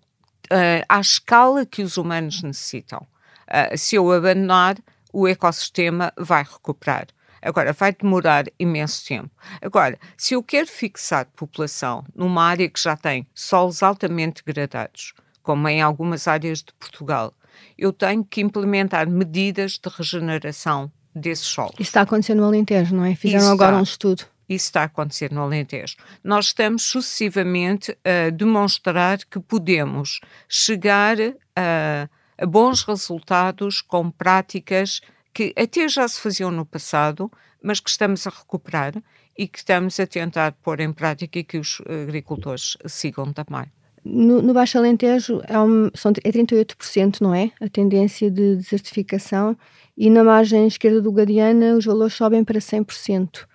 à 0.89 1.01
escala 1.01 1.65
que 1.65 1.83
os 1.83 1.97
humanos 1.97 2.43
necessitam. 2.43 3.07
Uh, 3.49 3.77
se 3.77 3.97
eu 3.97 4.11
abandonar, 4.11 4.77
o 5.13 5.27
ecossistema 5.27 6.13
vai 6.19 6.43
recuperar. 6.43 7.07
Agora, 7.47 7.73
vai 7.73 7.93
demorar 7.93 8.47
imenso 8.59 9.07
tempo. 9.07 9.31
Agora, 9.63 9.97
se 10.17 10.35
eu 10.35 10.43
quero 10.43 10.67
fixar 10.67 11.27
população 11.37 12.05
numa 12.15 12.43
área 12.43 12.69
que 12.69 12.83
já 12.83 12.97
tem 12.97 13.25
solos 13.33 13.85
altamente 13.85 14.43
degradados, 14.45 15.15
como 15.45 15.69
em 15.69 15.81
algumas 15.81 16.27
áreas 16.27 16.59
de 16.59 16.73
Portugal, 16.73 17.33
eu 17.79 17.93
tenho 17.93 18.25
que 18.25 18.41
implementar 18.41 19.09
medidas 19.09 19.79
de 19.79 19.89
regeneração 19.89 20.91
desses 21.15 21.47
solos. 21.47 21.75
Isso 21.75 21.83
está 21.83 22.01
acontecendo 22.01 22.41
no 22.41 22.47
Alentejo, 22.47 22.97
não 22.97 23.05
é? 23.05 23.15
Fizeram 23.15 23.45
Isso 23.45 23.53
agora 23.53 23.71
está. 23.71 23.81
um 23.81 23.83
estudo. 23.85 24.25
Isso 24.49 24.67
está 24.67 24.83
a 24.83 24.85
acontecer 24.85 25.31
no 25.31 25.43
Alentejo. 25.43 25.97
Nós 26.23 26.47
estamos 26.47 26.83
sucessivamente 26.83 27.97
a 28.05 28.31
demonstrar 28.31 29.19
que 29.19 29.39
podemos 29.39 30.21
chegar 30.49 31.17
a, 31.55 32.09
a 32.37 32.47
bons 32.47 32.83
resultados 32.83 33.81
com 33.81 34.11
práticas 34.11 35.01
que 35.37 35.53
até 35.55 35.87
já 35.87 36.09
se 36.09 36.19
faziam 36.19 36.51
no 36.51 36.65
passado, 36.65 37.31
mas 37.63 37.79
que 37.79 37.91
estamos 37.91 38.27
a 38.27 38.31
recuperar 38.31 38.95
e 39.37 39.47
que 39.47 39.59
estamos 39.59 40.01
a 40.01 40.07
tentar 40.07 40.53
pôr 40.53 40.81
em 40.81 40.91
prática 40.91 41.39
e 41.39 41.45
que 41.45 41.59
os 41.59 41.83
agricultores 41.87 42.79
sigam 42.87 43.31
também. 43.35 43.67
No, 44.03 44.41
no 44.41 44.55
Baixo 44.55 44.79
Alentejo 44.79 45.43
é, 45.47 45.59
um, 45.59 45.91
são, 45.93 46.11
é 46.25 46.33
38%, 46.33 47.21
não 47.21 47.35
é? 47.35 47.51
A 47.61 47.69
tendência 47.69 48.31
de 48.31 48.57
desertificação 48.57 49.55
e 49.95 50.09
na 50.09 50.25
margem 50.25 50.67
esquerda 50.67 51.03
do 51.03 51.13
Guadiana 51.13 51.75
os 51.75 51.85
valores 51.85 52.15
sobem 52.15 52.43
para 52.43 52.59
100%. 52.59 53.47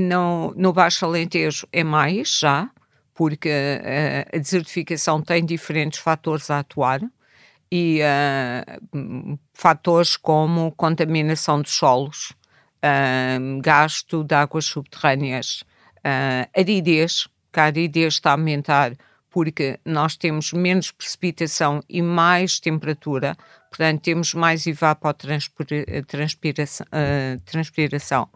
No, 0.00 0.54
no 0.56 0.72
Baixo 0.72 1.04
Alentejo 1.04 1.68
é 1.70 1.84
mais 1.84 2.38
já, 2.38 2.70
porque 3.12 3.50
uh, 3.50 4.36
a 4.36 4.38
desertificação 4.38 5.20
tem 5.20 5.44
diferentes 5.44 5.98
fatores 5.98 6.50
a 6.50 6.60
atuar 6.60 7.02
e 7.76 8.00
uh, 8.00 9.38
fatores 9.52 10.16
como 10.16 10.72
contaminação 10.72 11.60
dos 11.60 11.72
solos, 11.72 12.32
uh, 12.82 13.60
gasto 13.60 14.24
de 14.24 14.34
águas 14.34 14.64
subterrâneas, 14.64 15.62
aridez, 16.54 17.28
que 17.52 17.60
a 17.60 17.64
aridez 17.64 18.14
está 18.14 18.30
a 18.30 18.34
aumentar 18.34 18.96
porque 19.36 19.78
nós 19.84 20.16
temos 20.16 20.54
menos 20.54 20.90
precipitação 20.90 21.82
e 21.90 22.00
mais 22.00 22.58
temperatura, 22.58 23.36
portanto, 23.68 24.00
temos 24.00 24.32
mais 24.32 24.66
evapotranspiração. 24.66 26.86
Uh, 26.86 27.38
transpiração. 27.44 28.30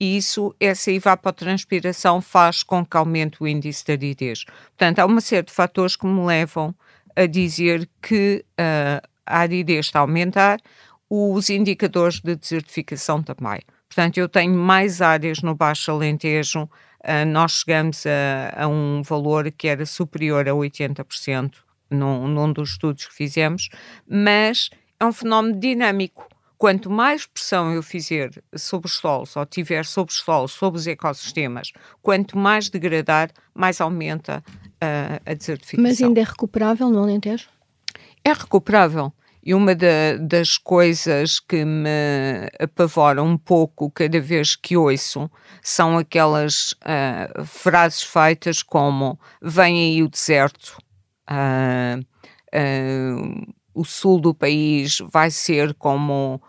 E 0.00 0.16
isso, 0.16 0.56
essa 0.58 0.90
evapotranspiração 0.90 2.22
faz 2.22 2.62
com 2.62 2.86
que 2.86 2.96
aumente 2.96 3.42
o 3.42 3.46
índice 3.46 3.84
de 3.84 3.92
aridez. 3.92 4.44
Portanto, 4.44 5.00
há 5.00 5.04
uma 5.04 5.20
série 5.20 5.44
de 5.44 5.52
fatores 5.52 5.94
que 5.94 6.06
me 6.06 6.24
levam 6.24 6.74
a 7.16 7.26
dizer 7.26 7.88
que 8.02 8.44
uh, 8.60 9.06
a 9.26 9.38
aridez 9.38 9.86
está 9.86 10.00
a 10.00 10.02
aumentar, 10.02 10.60
os 11.08 11.50
indicadores 11.50 12.20
de 12.20 12.36
desertificação 12.36 13.22
também. 13.22 13.60
Portanto, 13.88 14.18
eu 14.18 14.28
tenho 14.28 14.54
mais 14.54 15.00
áreas 15.00 15.40
no 15.40 15.54
Baixo 15.54 15.90
Alentejo 15.90 16.68
uh, 17.06 17.26
nós 17.26 17.52
chegamos 17.52 18.04
a, 18.06 18.64
a, 18.64 18.68
um 18.68 19.02
valor 19.02 19.50
que 19.50 19.68
era 19.68 19.86
superior 19.86 20.48
a 20.48 20.52
80% 20.52 21.54
num, 21.90 22.26
num 22.26 22.52
dos 22.52 22.70
estudos 22.70 23.06
que 23.06 23.14
fizemos, 23.14 23.68
mas 24.06 24.68
é 24.98 25.04
um 25.04 25.12
fenómeno 25.12 25.58
dinâmico. 25.58 26.28
Quanto 26.58 26.90
mais 26.90 27.26
pressão 27.26 27.70
eu 27.72 27.82
fizer 27.82 28.30
sobre 28.54 28.86
os 28.86 28.96
solos, 28.96 29.36
ou 29.36 29.44
tiver 29.44 29.84
sobre 29.84 30.12
os 30.12 30.18
solos, 30.18 30.52
sobre 30.52 30.80
os 30.80 30.86
ecossistemas, 30.86 31.70
quanto 32.00 32.36
mais 32.38 32.70
degradar, 32.70 33.30
mais 33.54 33.78
aumenta 33.78 34.42
uh, 34.82 35.20
a 35.24 35.34
desertificação. 35.34 35.82
Mas 35.82 36.02
ainda 36.02 36.20
é 36.20 36.24
recuperável 36.24 36.88
no 36.88 37.02
Alentejo? 37.02 37.48
É 38.24 38.32
recuperável. 38.32 39.12
E 39.46 39.54
uma 39.54 39.76
da, 39.76 40.16
das 40.20 40.58
coisas 40.58 41.38
que 41.38 41.64
me 41.64 41.88
apavora 42.58 43.22
um 43.22 43.38
pouco 43.38 43.88
cada 43.88 44.20
vez 44.20 44.56
que 44.56 44.76
ouço 44.76 45.30
são 45.62 45.96
aquelas 45.96 46.72
uh, 46.72 47.44
frases 47.44 48.02
feitas 48.02 48.60
como 48.60 49.16
vem 49.40 49.78
aí 49.78 50.02
o 50.02 50.08
deserto, 50.08 50.76
uh, 51.30 52.00
uh, 52.00 53.54
o 53.72 53.84
sul 53.84 54.20
do 54.20 54.34
país 54.34 54.98
vai 55.12 55.30
ser 55.30 55.74
como 55.74 56.42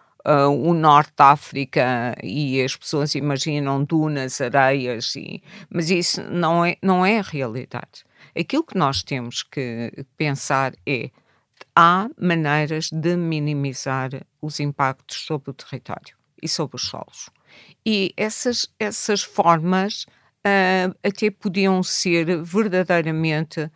o 0.60 0.74
norte 0.74 1.14
da 1.16 1.32
África 1.32 2.14
e 2.22 2.62
as 2.62 2.76
pessoas 2.76 3.16
imaginam 3.16 3.82
dunas, 3.82 4.42
areias, 4.42 5.16
e, 5.16 5.42
mas 5.70 5.90
isso 5.90 6.22
não 6.24 6.66
é, 6.66 6.76
não 6.82 7.06
é 7.06 7.20
a 7.20 7.22
realidade. 7.22 8.07
Aquilo 8.40 8.64
que 8.64 8.78
nós 8.78 9.02
temos 9.02 9.42
que 9.42 10.06
pensar 10.16 10.74
é 10.86 11.10
há 11.76 12.08
maneiras 12.20 12.90
de 12.92 13.16
minimizar 13.16 14.10
os 14.42 14.60
impactos 14.60 15.26
sobre 15.26 15.52
o 15.52 15.54
território 15.54 16.16
e 16.42 16.48
sobre 16.48 16.76
os 16.76 16.84
solos. 16.84 17.30
E 17.86 18.14
essas, 18.16 18.68
essas 18.80 19.24
formas 19.24 20.06
uh, 20.46 20.96
até 21.04 21.32
podiam 21.32 21.82
ser 21.82 22.44
verdadeiramente 22.44 23.72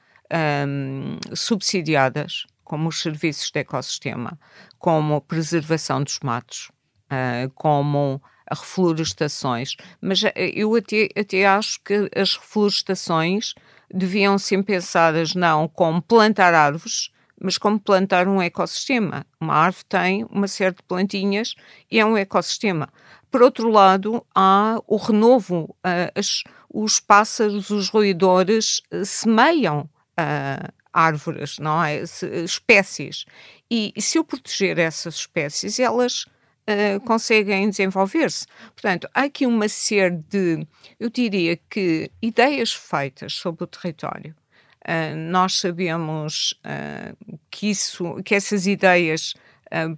um, 0.67 1.17
subsidiadas, 1.35 2.45
como 2.63 2.89
os 2.89 3.01
serviços 3.01 3.49
de 3.51 3.59
ecossistema, 3.59 4.39
como 4.77 5.15
a 5.15 5.21
preservação 5.21 6.03
dos 6.03 6.19
matos, 6.21 6.71
uh, 7.11 7.49
como 7.55 8.21
a 8.49 8.55
reflorestações. 8.55 9.75
Mas 10.01 10.21
eu 10.35 10.75
até, 10.75 11.09
até 11.17 11.45
acho 11.45 11.81
que 11.83 12.09
as 12.15 12.35
reflorestações 12.35 13.53
deviam 13.93 14.37
ser 14.37 14.61
pensadas 14.63 15.35
não 15.35 15.67
como 15.67 16.01
plantar 16.01 16.53
árvores, 16.53 17.11
mas 17.39 17.57
como 17.57 17.79
plantar 17.79 18.27
um 18.27 18.41
ecossistema. 18.41 19.25
Uma 19.39 19.55
árvore 19.55 19.85
tem 19.89 20.25
uma 20.29 20.47
série 20.47 20.75
de 20.75 20.83
plantinhas 20.83 21.55
e 21.89 21.99
é 21.99 22.05
um 22.05 22.15
ecossistema. 22.15 22.89
Por 23.31 23.41
outro 23.41 23.69
lado, 23.69 24.25
há 24.35 24.79
o 24.85 24.97
renovo, 24.97 25.75
uh, 25.85 26.11
as, 26.13 26.43
os 26.69 26.99
pássaros, 26.99 27.69
os 27.69 27.89
roedores 27.89 28.81
uh, 28.93 29.05
semeiam 29.05 29.89
uh, 30.19 30.71
árvores, 30.93 31.57
não 31.57 31.83
é? 31.83 32.03
espécies. 32.43 33.25
E, 33.69 33.93
e, 33.95 34.01
se 34.01 34.17
eu 34.17 34.23
proteger 34.23 34.77
essas 34.77 35.15
espécies, 35.15 35.79
elas 35.79 36.25
uh, 36.69 36.99
conseguem 37.01 37.69
desenvolver-se. 37.69 38.45
Portanto, 38.73 39.09
há 39.13 39.23
aqui 39.23 39.45
uma 39.45 39.67
série 39.67 40.17
de, 40.29 40.67
eu 40.99 41.09
diria 41.09 41.57
que, 41.69 42.11
ideias 42.21 42.73
feitas 42.73 43.33
sobre 43.33 43.63
o 43.63 43.67
território 43.67 44.35
Uh, 44.81 45.15
nós 45.15 45.59
sabemos 45.59 46.55
uh, 46.65 47.15
que, 47.51 47.69
isso, 47.69 48.15
que 48.25 48.33
essas 48.33 48.65
ideias 48.65 49.35
uh, 49.67 49.95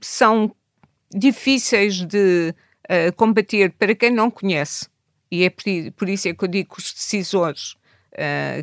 são 0.00 0.54
difíceis 1.12 2.04
de 2.04 2.54
combater 3.16 3.72
para 3.78 3.94
quem 3.94 4.10
não 4.10 4.28
conhece. 4.28 4.88
E 5.30 5.44
é 5.44 5.50
por, 5.50 5.62
por, 5.96 6.08
isso 6.08 6.26
é 6.26 6.34
que 6.34 6.42
eu 6.42 6.48
digo 6.48 6.74
que 6.74 6.80
os 6.80 6.92
decisores 6.92 7.76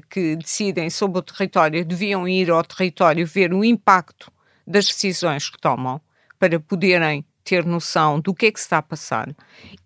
que 0.10 0.36
decidem 0.36 0.89
sobre 0.89 1.20
o 1.20 1.22
território 1.22 1.86
deviam 1.86 2.27
ir 2.27 2.51
ao 2.51 2.62
território 2.62 3.25
ver 3.25 3.54
o 3.54 3.63
impacto 3.63 4.30
das 4.68 4.88
decisões 4.88 5.50
que 5.50 5.58
tomam 5.58 6.01
para 6.38 6.60
poderem 6.60 7.25
ter 7.48 7.66
noção 7.66 8.20
do 8.20 8.34
que 8.34 8.48
é 8.48 8.51
que 8.51 8.60
se 8.60 8.66
está 8.66 8.80
a 8.80 8.82
passar. 8.82 9.34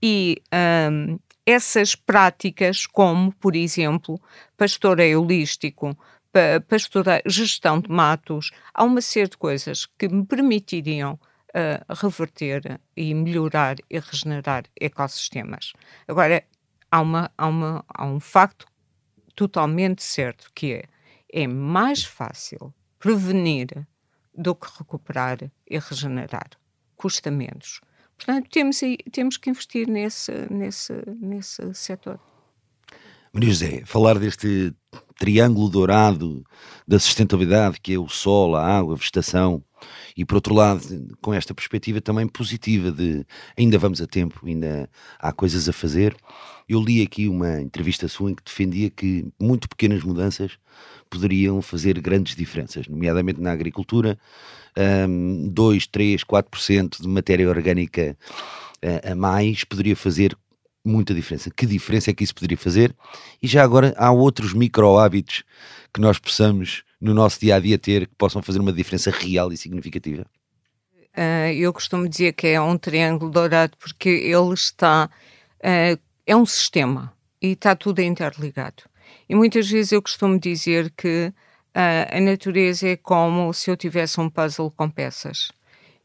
E 0.02 0.42
um, 0.92 1.20
essas 1.46 1.94
práticas, 1.94 2.88
como, 2.88 3.32
por 3.36 3.56
exemplo, 3.56 4.20
pastoreio 4.58 5.22
holístico, 5.22 5.96
pastoreio, 6.68 7.22
gestão 7.28 7.80
de 7.80 7.88
matos, 7.88 8.50
há 8.74 8.84
uma 8.84 9.00
série 9.00 9.30
de 9.30 9.38
coisas 9.38 9.86
que 9.86 10.10
me 10.10 10.26
permitiriam 10.26 11.20
uh, 11.50 11.94
reverter 11.94 12.82
e 12.98 13.14
melhorar 13.14 13.76
e 13.88 14.00
regenerar 14.00 14.64
ecossistemas. 14.80 15.74
Agora, 16.08 16.44
há, 16.90 17.00
uma, 17.00 17.32
há, 17.38 17.48
uma, 17.48 17.86
há 17.88 18.06
um 18.06 18.20
facto 18.20 18.66
totalmente 19.36 20.02
certo 20.02 20.50
que 20.56 20.74
é, 20.74 20.84
é 21.32 21.48
mais 21.48 22.04
fácil 22.04 22.74
prevenir 22.98 23.86
do 24.34 24.56
que 24.56 24.68
recuperar 24.80 25.38
e 25.70 25.78
regenerar. 25.78 26.61
Custa 27.02 27.32
menos. 27.32 27.82
Portanto, 28.16 28.48
temos, 28.52 28.80
temos 29.12 29.38
que 29.38 29.50
investir 29.50 29.88
nesse, 29.88 30.32
nesse, 30.52 30.94
nesse 31.20 31.74
setor. 31.74 32.20
Maria 33.34 33.50
José, 33.50 33.82
falar 33.86 34.20
deste 34.20 34.72
triângulo 35.18 35.70
dourado 35.70 36.46
da 36.88 37.00
sustentabilidade, 37.00 37.80
que 37.82 37.94
é 37.94 37.98
o 37.98 38.08
sol, 38.08 38.56
a 38.56 38.64
água, 38.64 38.94
a 38.94 38.98
vegetação, 38.98 39.64
e 40.16 40.26
por 40.26 40.36
outro 40.36 40.54
lado, 40.54 40.82
com 41.22 41.34
esta 41.34 41.54
perspectiva 41.54 42.02
também 42.02 42.28
positiva 42.28 42.92
de 42.92 43.26
ainda 43.58 43.80
vamos 43.80 44.02
a 44.02 44.06
tempo, 44.06 44.42
ainda 44.46 44.90
há 45.18 45.32
coisas 45.32 45.68
a 45.68 45.74
fazer. 45.74 46.16
Eu 46.68 46.82
li 46.82 47.02
aqui 47.02 47.28
uma 47.28 47.62
entrevista 47.62 48.08
sua 48.08 48.32
em 48.32 48.36
que 48.36 48.44
defendia 48.44 48.90
que 48.90 49.26
muito 49.40 49.68
pequenas 49.68 50.04
mudanças 50.04 50.58
poderiam 51.12 51.62
fazer 51.62 52.00
grandes 52.00 52.36
diferenças, 52.36 52.88
nomeadamente 52.88 53.42
na 53.42 53.52
agricultura, 53.52 54.18
um, 55.08 55.50
2, 55.50 55.88
3, 55.88 56.24
4% 56.24 57.02
de 57.02 57.08
matéria 57.08 57.48
orgânica 57.50 58.18
uh, 58.84 59.12
a 59.12 59.16
mais 59.16 59.64
poderia 59.64 59.96
fazer 59.96 60.36
muita 60.84 61.14
diferença. 61.14 61.52
Que 61.52 61.66
diferença 61.66 62.10
é 62.10 62.14
que 62.14 62.24
isso 62.24 62.34
poderia 62.34 62.58
fazer? 62.58 62.96
E 63.44 63.48
já 63.48 63.64
agora 63.64 63.94
há 63.98 64.12
outros 64.12 64.54
micro 64.54 64.98
hábitos 64.98 65.44
que 65.94 66.02
nós 66.02 66.18
possamos 66.18 66.84
no 67.00 67.14
nosso 67.14 67.40
dia 67.40 67.56
a 67.56 67.60
dia 67.60 67.78
ter 67.78 68.08
que 68.08 68.16
possam 68.16 68.42
fazer 68.42 68.60
uma 68.60 68.74
diferença 68.74 69.12
real 69.12 69.52
e 69.52 69.58
significativa? 69.58 70.26
Uh, 71.16 71.52
eu 71.54 71.74
costumo 71.74 72.08
dizer 72.08 72.32
que 72.34 72.48
é 72.48 72.62
um 72.62 72.78
triângulo 72.78 73.30
dourado 73.30 73.76
porque 73.78 74.10
ele 74.10 74.54
está. 74.54 75.10
Uh, 75.60 76.00
é 76.26 76.36
um 76.36 76.46
sistema 76.46 77.14
e 77.42 77.50
está 77.50 77.76
tudo 77.76 78.00
interligado. 78.00 78.84
E 79.32 79.36
muitas 79.36 79.70
vezes 79.70 79.94
eu 79.94 80.02
costumo 80.02 80.38
dizer 80.38 80.92
que 80.92 81.34
Uh, 81.74 82.18
a 82.18 82.20
natureza 82.20 82.86
é 82.86 82.98
como 82.98 83.54
se 83.54 83.72
eu 83.72 83.78
tivesse 83.78 84.20
um 84.20 84.30
puzzle 84.30 84.70
com 84.72 84.90
peças. 84.90 85.54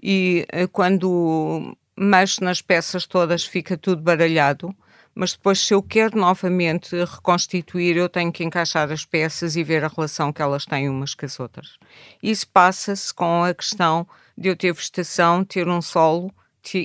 E 0.00 0.46
uh, 0.54 0.68
quando 0.68 1.76
mexo 1.96 2.44
nas 2.44 2.62
peças 2.62 3.04
todas 3.04 3.44
fica 3.44 3.76
tudo 3.76 4.00
baralhado, 4.00 4.72
mas 5.12 5.32
depois, 5.32 5.58
se 5.58 5.74
eu 5.74 5.82
quero 5.82 6.16
novamente 6.16 6.94
reconstituir, 7.04 7.96
eu 7.96 8.08
tenho 8.08 8.30
que 8.30 8.44
encaixar 8.44 8.92
as 8.92 9.04
peças 9.04 9.56
e 9.56 9.64
ver 9.64 9.82
a 9.82 9.88
relação 9.88 10.32
que 10.32 10.40
elas 10.40 10.64
têm 10.64 10.88
umas 10.88 11.14
com 11.14 11.26
as 11.26 11.40
outras. 11.40 11.78
Isso 12.22 12.46
passa-se 12.46 13.12
com 13.12 13.42
a 13.42 13.52
questão 13.52 14.06
de 14.38 14.50
eu 14.50 14.54
ter 14.54 14.72
vegetação, 14.72 15.44
ter 15.44 15.66
um 15.66 15.82
solo 15.82 16.32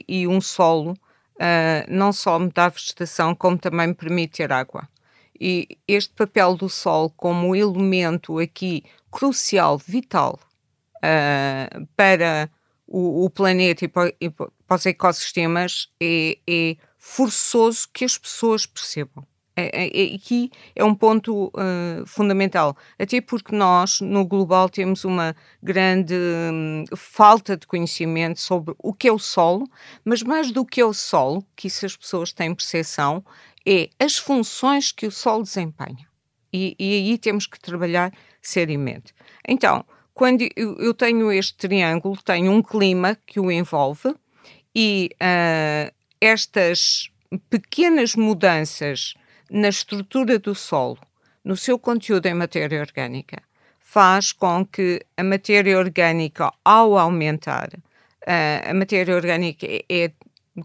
e 0.07 0.27
um 0.27 0.41
solo 0.41 0.93
uh, 0.93 1.85
não 1.87 2.11
só 2.11 2.39
me 2.39 2.49
dá 2.49 2.67
vegetação, 2.67 3.35
como 3.35 3.59
também 3.59 3.89
me 3.89 3.93
permite 3.93 4.37
ter 4.37 4.51
água. 4.51 4.89
E 5.43 5.67
este 5.87 6.13
papel 6.13 6.55
do 6.55 6.69
sol 6.69 7.09
como 7.17 7.55
elemento 7.55 8.37
aqui 8.37 8.83
crucial, 9.09 9.75
vital 9.75 10.39
uh, 10.97 11.87
para 11.95 12.47
o, 12.85 13.25
o 13.25 13.29
planeta 13.31 13.85
e 13.85 13.87
para, 13.87 14.13
e 14.21 14.29
para, 14.29 14.51
os 14.69 14.85
ecossistemas 14.85 15.89
é, 15.99 16.37
é 16.47 16.75
forçoso 16.95 17.89
que 17.91 18.05
as 18.05 18.19
pessoas 18.19 18.67
percebam. 18.67 19.25
É, 19.55 19.83
é, 19.83 20.13
é, 20.13 20.15
aqui 20.15 20.49
é 20.75 20.83
um 20.83 20.95
ponto 20.95 21.47
uh, 21.47 22.05
fundamental, 22.05 22.77
até 22.97 23.19
porque 23.19 23.53
nós, 23.53 23.99
no 23.99 24.25
global, 24.25 24.69
temos 24.69 25.03
uma 25.03 25.35
grande 25.61 26.15
um, 26.15 26.85
falta 26.95 27.57
de 27.57 27.67
conhecimento 27.67 28.39
sobre 28.39 28.73
o 28.79 28.93
que 28.93 29.09
é 29.09 29.11
o 29.11 29.19
solo, 29.19 29.67
mas 30.05 30.23
mais 30.23 30.51
do 30.51 30.65
que 30.65 30.79
é 30.79 30.85
o 30.85 30.93
solo, 30.93 31.45
que 31.53 31.67
isso 31.67 31.85
as 31.85 31.97
pessoas 31.97 32.31
têm 32.31 32.55
percepção, 32.55 33.23
é 33.65 33.89
as 33.99 34.17
funções 34.17 34.91
que 34.91 35.07
o 35.07 35.11
solo 35.11 35.43
desempenha. 35.43 36.07
E, 36.53 36.75
e 36.77 36.93
aí 36.93 37.17
temos 37.17 37.47
que 37.47 37.59
trabalhar 37.59 38.11
seriamente. 38.41 39.13
Então, 39.47 39.85
quando 40.13 40.45
eu 40.55 40.93
tenho 40.93 41.31
este 41.31 41.55
triângulo, 41.55 42.17
tenho 42.23 42.51
um 42.51 42.61
clima 42.61 43.17
que 43.25 43.39
o 43.39 43.51
envolve 43.51 44.13
e 44.75 45.09
uh, 45.13 45.93
estas 46.19 47.09
pequenas 47.49 48.15
mudanças 48.15 49.13
na 49.49 49.69
estrutura 49.69 50.37
do 50.37 50.53
solo, 50.53 50.99
no 51.43 51.55
seu 51.55 51.79
conteúdo 51.79 52.25
em 52.25 52.33
matéria 52.33 52.79
orgânica, 52.81 53.41
faz 53.79 54.31
com 54.31 54.65
que 54.65 55.05
a 55.17 55.23
matéria 55.23 55.77
orgânica, 55.77 56.51
ao 56.63 56.97
aumentar, 56.97 57.69
uh, 57.73 58.69
a 58.69 58.73
matéria 58.73 59.15
orgânica 59.15 59.65
é, 59.65 59.83
é 59.89 60.11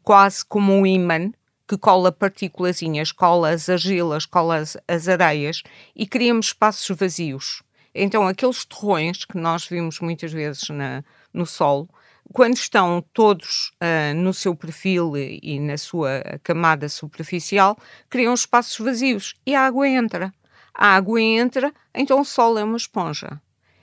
quase 0.03 0.45
como 0.45 0.73
um 0.73 0.87
ímã 0.87 1.33
que 1.67 1.77
cola 1.77 2.13
partículazinhas, 2.13 3.13
cola 3.13 3.51
as 3.51 3.69
argilas, 3.69 4.27
cola 4.27 4.57
as, 4.57 4.77
as 4.87 5.09
areias 5.09 5.63
e 5.95 6.07
criamos 6.07 6.47
espaços 6.47 6.97
vazios. 6.97 7.63
Então, 7.95 8.27
aqueles 8.27 8.65
torrões 8.65 9.25
que 9.25 9.39
nós 9.39 9.67
vimos 9.67 10.01
muitas 10.01 10.33
vezes 10.33 10.69
na, 10.69 11.03
no 11.33 11.47
solo, 11.47 11.89
quando 12.33 12.57
estão 12.57 13.03
todos 13.13 13.73
uh, 13.83 14.15
no 14.15 14.35
seu 14.35 14.55
perfil 14.55 15.17
e, 15.17 15.39
e, 15.43 15.61
na 15.61 15.79
sua 15.79 16.23
camada 16.43 16.89
superficial, 16.89 17.79
criam 18.11 18.35
espaços 18.35 18.85
vazios 18.85 19.35
e 19.47 19.55
a 19.55 19.63
água 19.63 19.89
entra. 19.89 20.33
A 20.75 20.95
água 20.95 21.21
entra, 21.21 21.73
então 21.95 22.21
o 22.21 22.25
solo 22.25 22.59
é 22.59 22.65
uma 22.65 22.77
esponja. 22.77 23.41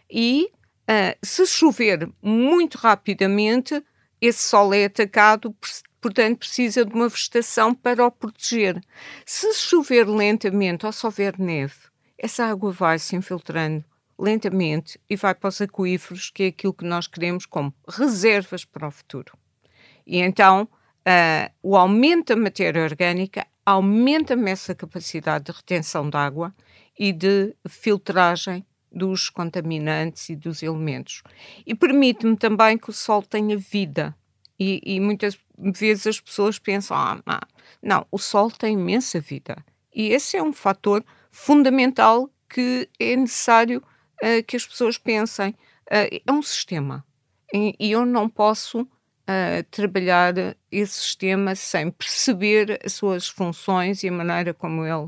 E 0.09 0.49
uh, 0.89 1.17
se 1.23 1.47
chover 1.47 2.07
muito 2.21 2.77
rapidamente, 2.77 3.83
esse 4.21 4.43
solo 4.47 4.73
é 4.73 4.85
atacado, 4.85 5.55
portanto 6.03 6.39
precisa 6.39 6.85
de 6.85 6.93
uma 6.93 7.07
vegetação 7.07 7.73
para 7.73 8.05
o 8.05 8.11
proteger. 8.11 8.83
Se 9.25 9.53
chover 9.53 10.05
lentamente 10.05 10.85
ou 10.85 10.91
se 10.91 11.05
houver 11.05 11.39
neve, 11.39 11.75
essa 12.17 12.45
água 12.45 12.73
vai 12.73 12.99
se 12.99 13.15
infiltrando 13.15 13.85
lentamente 14.19 14.99
e 15.09 15.15
vai 15.15 15.33
para 15.33 15.47
os 15.47 15.61
aquíferos, 15.61 16.29
que 16.29 16.43
é 16.43 16.47
aquilo 16.47 16.73
que 16.73 16.83
nós 16.83 17.07
queremos 17.07 17.45
como 17.45 17.73
reservas 17.87 18.65
para 18.65 18.89
o 18.89 18.91
futuro. 18.91 19.37
E 20.05 20.19
então 20.19 20.63
uh, 20.63 21.53
o 21.63 21.77
aumento 21.77 22.35
da 22.35 22.41
matéria 22.41 22.83
orgânica 22.83 23.47
aumenta-me 23.65 24.51
essa 24.51 24.75
capacidade 24.75 25.45
de 25.45 25.51
retenção 25.53 26.09
de 26.09 26.17
água 26.17 26.53
e 26.99 27.13
de 27.13 27.55
filtragem 27.69 28.65
dos 28.91 29.29
contaminantes 29.29 30.27
e 30.27 30.35
dos 30.35 30.61
elementos. 30.61 31.23
E 31.65 31.73
permite-me 31.73 32.35
também 32.35 32.77
que 32.77 32.89
o 32.89 32.93
sol 32.93 33.23
tenha 33.23 33.57
vida. 33.57 34.13
E, 34.59 34.81
e 34.83 34.99
muitas 34.99 35.37
vezes 35.57 36.07
as 36.07 36.19
pessoas 36.19 36.59
pensam: 36.59 36.95
ah, 36.97 37.41
não, 37.81 38.05
o 38.11 38.17
sol 38.17 38.51
tem 38.51 38.73
imensa 38.73 39.19
vida. 39.19 39.57
E 39.93 40.09
esse 40.09 40.37
é 40.37 40.43
um 40.43 40.53
fator 40.53 41.03
fundamental 41.31 42.29
que 42.49 42.89
é 42.99 43.15
necessário 43.15 43.83
uh, 44.23 44.43
que 44.45 44.55
as 44.55 44.65
pessoas 44.65 44.97
pensem. 44.97 45.51
Uh, 45.91 46.21
é 46.25 46.31
um 46.31 46.41
sistema 46.41 47.05
e, 47.53 47.75
e 47.79 47.91
eu 47.91 48.05
não 48.05 48.29
posso 48.29 48.81
uh, 48.81 49.63
trabalhar 49.69 50.33
esse 50.71 50.93
sistema 50.93 51.55
sem 51.55 51.91
perceber 51.91 52.79
as 52.83 52.93
suas 52.93 53.27
funções 53.27 54.03
e 54.03 54.07
a 54.07 54.11
maneira 54.11 54.53
como 54.53 54.85
ele, 54.85 55.07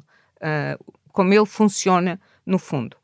como 1.12 1.34
ele 1.34 1.46
funciona 1.46 2.20
no 2.46 2.60
fundo. 2.60 2.98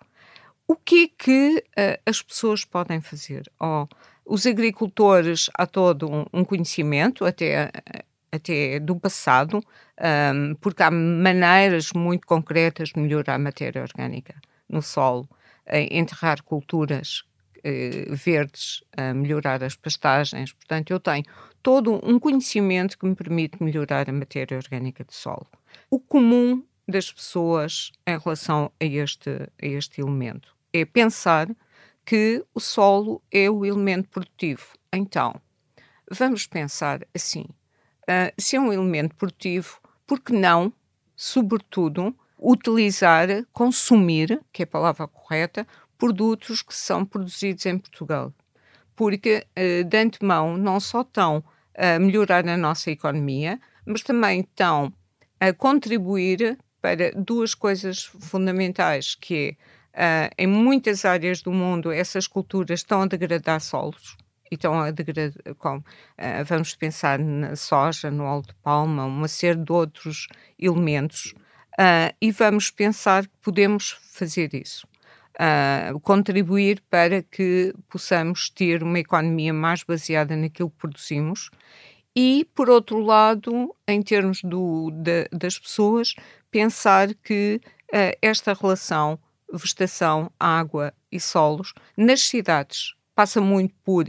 O 0.67 0.75
que 0.75 1.05
é 1.05 1.23
que 1.23 1.63
as 2.05 2.21
pessoas 2.21 2.63
podem 2.63 3.01
fazer? 3.01 3.51
Oh, 3.59 3.87
os 4.25 4.45
agricultores 4.45 5.49
há 5.53 5.65
todo 5.65 6.27
um, 6.33 6.43
conhecimento, 6.43 7.25
até 7.25 7.71
até 8.33 8.79
do 8.79 8.97
passado, 8.97 9.57
um, 9.57 10.55
porque 10.55 10.81
há 10.81 10.89
maneiras 10.89 11.91
muito 11.91 12.25
concretas 12.25 12.89
de 12.89 12.99
melhorar 12.99 13.35
a 13.35 13.39
matéria 13.39 13.81
orgânica 13.81 14.35
no 14.69 14.81
solo 14.81 15.27
enterrar 15.91 16.41
culturas 16.43 17.23
eh, 17.63 18.07
verdes, 18.09 18.83
melhorar 19.15 19.63
as 19.63 19.75
pastagens. 19.75 20.51
Portanto, 20.51 20.91
eu 20.91 20.99
tenho 20.99 21.23
todo 21.61 21.99
um 22.03 22.19
conhecimento 22.19 22.97
que 22.97 23.05
me 23.05 23.15
permite 23.15 23.61
melhorar 23.61 24.09
a 24.09 24.13
matéria 24.13 24.57
orgânica 24.57 25.03
do 25.03 25.13
solo. 25.13 25.47
O 25.89 25.99
comum 25.99 26.63
das 26.87 27.11
pessoas 27.11 27.91
em 28.05 28.17
relação 28.17 28.71
a 28.79 28.85
este, 28.85 29.29
a 29.29 29.65
este 29.65 30.01
elemento 30.01 30.55
é 30.73 30.85
pensar 30.85 31.47
que 32.11 32.43
o 32.53 32.59
solo 32.59 33.23
é 33.31 33.49
o 33.49 33.65
elemento 33.65 34.09
produtivo. 34.09 34.65
Então, 34.91 35.33
vamos 36.11 36.45
pensar 36.45 37.07
assim: 37.15 37.45
uh, 38.01 38.33
se 38.37 38.57
é 38.57 38.59
um 38.59 38.73
elemento 38.73 39.15
produtivo, 39.15 39.79
por 40.05 40.19
que 40.19 40.33
não, 40.33 40.73
sobretudo, 41.15 42.13
utilizar, 42.37 43.29
consumir, 43.53 44.41
que 44.51 44.63
é 44.63 44.65
a 44.65 44.67
palavra 44.67 45.07
correta, 45.07 45.65
produtos 45.97 46.61
que 46.61 46.75
são 46.75 47.05
produzidos 47.05 47.65
em 47.65 47.77
Portugal. 47.77 48.33
Porque, 48.93 49.47
uh, 49.57 49.85
de 49.85 49.97
antemão, 49.97 50.57
não 50.57 50.81
só 50.81 51.03
estão 51.03 51.41
a 51.73 51.97
melhorar 51.97 52.45
a 52.45 52.57
nossa 52.57 52.91
economia, 52.91 53.57
mas 53.85 54.01
também 54.03 54.41
estão 54.41 54.91
a 55.39 55.53
contribuir 55.53 56.59
para 56.81 57.13
duas 57.13 57.55
coisas 57.55 58.03
fundamentais, 58.03 59.15
que 59.15 59.51
é, 59.51 59.55
uh, 59.95 60.33
em 60.37 60.47
muitas 60.47 61.05
áreas 61.05 61.41
do 61.41 61.51
mundo, 61.51 61.91
essas 61.91 62.27
culturas 62.27 62.79
estão 62.79 63.01
a 63.01 63.05
degradar 63.05 63.59
solos, 63.61 64.17
e 64.51 64.55
estão 64.55 64.79
a 64.79 64.91
degradar, 64.91 65.33
com, 65.57 65.77
uh, 65.77 65.83
vamos 66.45 66.75
pensar 66.75 67.19
na 67.19 67.55
soja, 67.55 68.11
no 68.11 68.23
óleo 68.23 68.43
de 68.43 68.55
palma, 68.55 69.05
uma 69.05 69.27
série 69.27 69.59
de 69.59 69.71
outros 69.71 70.27
elementos, 70.59 71.33
Uh, 71.79 72.13
e 72.21 72.31
vamos 72.31 72.69
pensar 72.69 73.23
que 73.23 73.33
podemos 73.41 73.97
fazer 74.11 74.53
isso. 74.53 74.85
Uh, 75.39 75.99
contribuir 76.01 76.83
para 76.89 77.23
que 77.23 77.73
possamos 77.89 78.49
ter 78.49 78.83
uma 78.83 78.99
economia 78.99 79.53
mais 79.53 79.81
baseada 79.81 80.35
naquilo 80.35 80.69
que 80.69 80.77
produzimos 80.77 81.49
e, 82.15 82.45
por 82.53 82.69
outro 82.69 82.99
lado, 82.99 83.73
em 83.87 84.01
termos 84.01 84.41
do, 84.43 84.91
de, 84.91 85.29
das 85.31 85.57
pessoas, 85.57 86.13
pensar 86.51 87.15
que 87.15 87.61
uh, 87.93 88.17
esta 88.21 88.53
relação 88.53 89.17
vegetação, 89.51 90.31
água 90.39 90.93
e 91.11 91.19
solos 91.19 91.73
nas 91.97 92.21
cidades 92.21 92.95
passa 93.13 93.41
muito 93.41 93.73
por, 93.83 94.05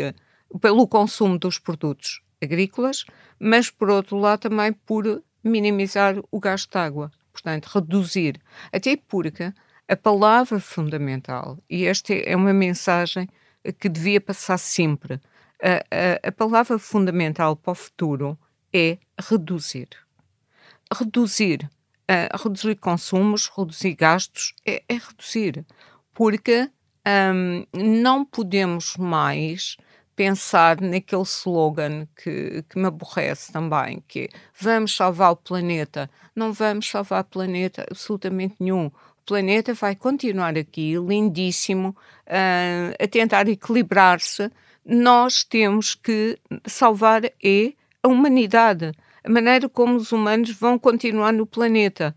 pelo 0.60 0.86
consumo 0.86 1.38
dos 1.38 1.58
produtos 1.58 2.22
agrícolas, 2.42 3.04
mas, 3.38 3.70
por 3.70 3.90
outro 3.90 4.16
lado, 4.16 4.40
também 4.40 4.72
por 4.72 5.22
minimizar 5.42 6.16
o 6.30 6.40
gasto 6.40 6.70
de 6.70 6.78
água 6.78 7.10
portanto, 7.32 7.66
reduzir. 7.66 8.40
Até 8.72 8.96
porque 8.96 9.52
a 9.88 9.96
palavra 9.96 10.60
fundamental, 10.60 11.58
e 11.68 11.86
esta 11.86 12.14
é 12.14 12.36
uma 12.36 12.52
mensagem 12.52 13.28
que 13.78 13.88
devia 13.88 14.20
passar 14.20 14.58
sempre, 14.58 15.20
a, 15.62 16.26
a, 16.26 16.28
a 16.28 16.32
palavra 16.32 16.78
fundamental 16.78 17.56
para 17.56 17.72
o 17.72 17.74
futuro 17.74 18.38
é 18.72 18.98
reduzir. 19.18 19.88
Reduzir. 20.92 21.68
Uh, 22.12 22.42
reduzir 22.42 22.76
consumos, 22.76 23.50
reduzir 23.56 23.94
gastos, 23.94 24.54
é, 24.66 24.82
é 24.88 24.94
reduzir. 24.94 25.64
Porque 26.12 26.68
um, 27.06 27.64
não 27.72 28.24
podemos 28.24 28.96
mais 28.96 29.76
pensar 30.14 30.80
naquele 30.80 31.22
slogan 31.22 32.06
que, 32.16 32.64
que 32.68 32.78
me 32.78 32.86
aborrece 32.86 33.52
também, 33.52 34.02
que 34.06 34.24
é 34.24 34.28
vamos 34.60 34.94
salvar 34.94 35.32
o 35.32 35.36
planeta. 35.36 36.10
Não 36.34 36.52
vamos 36.52 36.88
salvar 36.88 37.22
o 37.22 37.24
planeta 37.24 37.86
absolutamente 37.90 38.56
nenhum. 38.60 38.86
O 38.86 39.24
planeta 39.24 39.72
vai 39.74 39.94
continuar 39.94 40.56
aqui, 40.56 40.94
lindíssimo, 40.96 41.96
uh, 42.26 43.02
a 43.02 43.08
tentar 43.08 43.48
equilibrar-se. 43.48 44.50
Nós 44.84 45.44
temos 45.44 45.94
que 45.94 46.38
salvar 46.66 47.24
é 47.24 47.72
a 48.02 48.08
humanidade. 48.08 48.92
A 49.24 49.30
maneira 49.30 49.68
como 49.68 49.96
os 49.96 50.12
humanos 50.12 50.50
vão 50.50 50.78
continuar 50.78 51.32
no 51.32 51.46
planeta. 51.46 52.14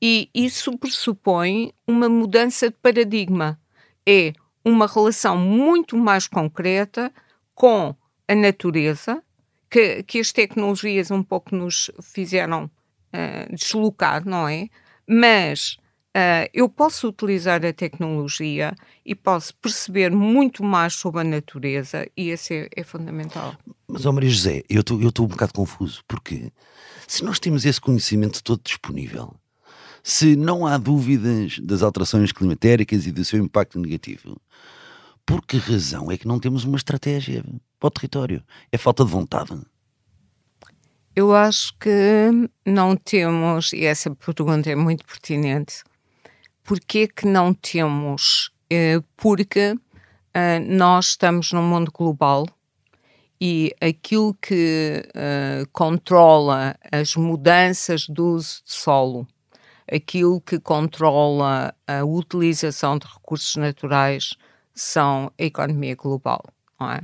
E 0.00 0.28
isso 0.34 0.76
pressupõe 0.78 1.72
uma 1.86 2.08
mudança 2.08 2.68
de 2.68 2.76
paradigma. 2.76 3.58
É 4.06 4.32
uma 4.64 4.86
relação 4.86 5.38
muito 5.38 5.96
mais 5.96 6.26
concreta 6.26 7.12
com 7.54 7.94
a 8.28 8.34
natureza, 8.34 9.22
que, 9.70 10.02
que 10.02 10.18
as 10.18 10.32
tecnologias 10.32 11.10
um 11.10 11.22
pouco 11.22 11.54
nos 11.54 11.90
fizeram 12.02 12.64
uh, 12.64 13.54
deslocar, 13.54 14.26
não 14.26 14.48
é? 14.48 14.68
Mas 15.08 15.78
uh, 16.16 16.48
eu 16.54 16.68
posso 16.68 17.08
utilizar 17.08 17.64
a 17.64 17.72
tecnologia 17.72 18.74
e 19.04 19.14
posso 19.14 19.54
perceber 19.56 20.10
muito 20.10 20.64
mais 20.64 20.94
sobre 20.94 21.20
a 21.20 21.24
natureza 21.24 22.08
e 22.16 22.30
isso 22.30 22.54
é, 22.54 22.68
é 22.74 22.82
fundamental. 22.82 23.54
Mas, 23.86 24.06
ó 24.06 24.12
Maria 24.12 24.30
José, 24.30 24.62
eu 24.68 24.80
estou 24.80 25.26
um 25.26 25.28
bocado 25.28 25.52
confuso, 25.52 26.02
porque 26.08 26.50
se 27.06 27.22
nós 27.22 27.38
temos 27.38 27.64
esse 27.66 27.80
conhecimento 27.80 28.42
todo 28.42 28.60
disponível, 28.64 29.34
se 30.02 30.36
não 30.36 30.66
há 30.66 30.78
dúvidas 30.78 31.58
das 31.58 31.82
alterações 31.82 32.32
climatéricas 32.32 33.06
e 33.06 33.12
do 33.12 33.24
seu 33.24 33.38
impacto 33.38 33.78
negativo, 33.78 34.40
por 35.24 35.44
que 35.44 35.56
razão 35.58 36.10
é 36.10 36.16
que 36.16 36.28
não 36.28 36.38
temos 36.38 36.64
uma 36.64 36.76
estratégia 36.76 37.44
para 37.78 37.88
o 37.88 37.90
território? 37.90 38.42
É 38.70 38.78
falta 38.78 39.04
de 39.04 39.10
vontade? 39.10 39.60
Eu 41.14 41.34
acho 41.34 41.76
que 41.78 42.30
não 42.64 42.94
temos, 42.94 43.72
e 43.72 43.84
essa 43.84 44.14
pergunta 44.14 44.70
é 44.70 44.76
muito 44.76 45.04
pertinente, 45.04 45.82
porquê 46.66 47.06
que 47.06 47.26
não 47.26 47.54
temos? 47.54 48.50
Eh, 48.68 49.00
porque 49.16 49.72
uh, 49.72 50.60
nós 50.66 51.10
estamos 51.10 51.52
num 51.52 51.62
mundo 51.62 51.92
global 51.92 52.46
e 53.40 53.72
aquilo 53.80 54.34
que 54.34 55.04
uh, 55.08 55.68
controla 55.72 56.74
as 56.90 57.14
mudanças 57.14 58.08
do 58.08 58.34
uso 58.34 58.62
de 58.64 58.72
solo, 58.72 59.26
aquilo 59.90 60.40
que 60.40 60.58
controla 60.58 61.72
a 61.86 62.04
utilização 62.04 62.98
de 62.98 63.06
recursos 63.06 63.54
naturais 63.54 64.34
são 64.74 65.30
a 65.38 65.44
economia 65.44 65.94
global, 65.94 66.42
não 66.80 66.90
é? 66.90 67.00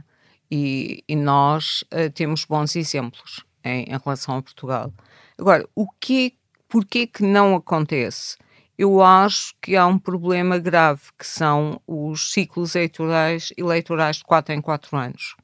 E, 0.51 1.03
e 1.09 1.17
nós 1.17 1.83
temos 2.15 2.45
bons 2.45 2.77
exemplos 2.77 3.43
em, 3.65 3.85
em, 3.85 3.99
relação 4.05 4.37
a 4.37 4.43
Portugal. 4.43 4.93
Agora, 5.39 5.67
o 5.75 5.87
que, 5.99 6.35
porquê 6.69 7.07
que 7.07 7.23
não 7.23 7.55
acontece? 7.55 8.37
Eu 8.83 9.01
acho 9.01 9.55
que 9.63 9.77
há 9.77 9.87
um 9.87 9.97
problema 9.97 10.59
grave, 10.59 11.03
que 11.17 11.25
são 11.25 11.81
os 11.87 12.33
ciclos 12.33 12.75
eleitorais, 12.75 13.53
eleitorais 13.57 14.17
de 14.17 14.25
4 14.25 14.55
em 14.55 14.61
4 14.61 14.97
anos. 14.97 15.37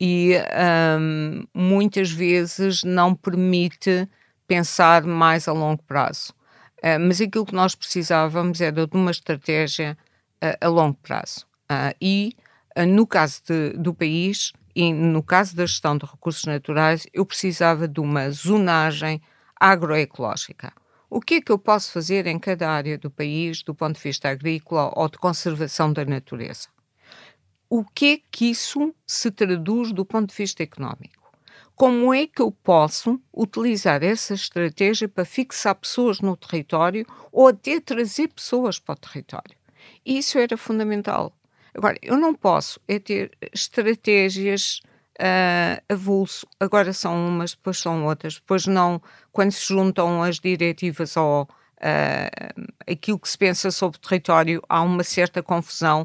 E 0.00 0.32
um, 0.98 1.46
muitas 1.54 2.10
vezes 2.10 2.82
não 2.82 3.14
permite 3.14 4.08
pensar 4.48 5.04
mais 5.04 5.46
a 5.46 5.52
longo 5.52 5.84
prazo. 5.84 6.34
Uh, 6.78 6.98
mas 6.98 7.20
aquilo 7.20 7.46
que 7.46 7.54
nós 7.54 7.76
precisávamos 7.76 8.60
era 8.60 8.88
de 8.88 8.96
uma 8.96 9.12
estratégia 9.12 9.96
uh, 10.42 10.66
a 10.66 10.68
longo 10.68 10.98
prazo. 11.00 11.46
Uh, 11.70 11.94
e, 12.00 12.36
no 12.88 13.06
caso 13.06 13.40
de, 13.46 13.70
do 13.74 13.94
país, 13.94 14.52
e 14.74 14.92
no 14.92 15.22
caso 15.22 15.54
da 15.54 15.64
gestão 15.64 15.96
de 15.96 16.06
recursos 16.06 16.44
naturais, 16.44 17.06
eu 17.14 17.24
precisava 17.24 17.86
de 17.86 18.00
uma 18.00 18.28
zonagem 18.30 19.22
agroecológica. 19.60 20.72
O 21.16 21.20
que 21.20 21.34
é 21.34 21.40
que 21.40 21.52
eu 21.52 21.58
posso 21.60 21.92
fazer 21.92 22.26
em 22.26 22.40
cada 22.40 22.68
área 22.68 22.98
do 22.98 23.08
país, 23.08 23.62
do 23.62 23.72
ponto 23.72 23.94
de 23.94 24.02
vista 24.02 24.28
agrícola 24.28 24.92
ou 24.96 25.08
de 25.08 25.16
conservação 25.16 25.92
da 25.92 26.04
natureza? 26.04 26.66
O 27.70 27.84
que 27.84 28.14
é 28.14 28.20
que 28.32 28.46
isso 28.46 28.92
se 29.06 29.30
traduz 29.30 29.92
do 29.92 30.04
ponto 30.04 30.30
de 30.30 30.34
vista 30.34 30.64
económico? 30.64 31.32
Como 31.76 32.12
é 32.12 32.26
que 32.26 32.42
eu 32.42 32.50
posso 32.50 33.20
utilizar 33.32 34.02
essa 34.02 34.34
estratégia 34.34 35.08
para 35.08 35.24
fixar 35.24 35.76
pessoas 35.76 36.18
no 36.18 36.36
território 36.36 37.06
ou 37.30 37.46
até 37.46 37.78
trazer 37.78 38.26
pessoas 38.26 38.80
para 38.80 38.94
o 38.94 38.98
território? 38.98 39.56
Isso 40.04 40.36
era 40.36 40.56
fundamental. 40.56 41.32
Agora, 41.72 41.96
eu 42.02 42.18
não 42.18 42.34
posso 42.34 42.80
é 42.88 42.98
ter 42.98 43.30
estratégias 43.52 44.80
uh, 45.20 45.92
avulso, 45.92 46.46
agora 46.58 46.92
são 46.92 47.28
umas, 47.28 47.52
depois 47.52 47.78
são 47.78 48.04
outras, 48.04 48.34
depois 48.34 48.66
não, 48.66 49.00
quando 49.32 49.52
se 49.52 49.68
juntam 49.68 50.22
as 50.22 50.38
diretivas 50.38 51.16
ou 51.16 51.42
uh, 51.42 52.64
aquilo 52.90 53.18
que 53.18 53.28
se 53.28 53.38
pensa 53.38 53.70
sobre 53.70 53.98
o 53.98 54.00
território, 54.00 54.62
há 54.68 54.82
uma 54.82 55.04
certa 55.04 55.42
confusão. 55.42 56.02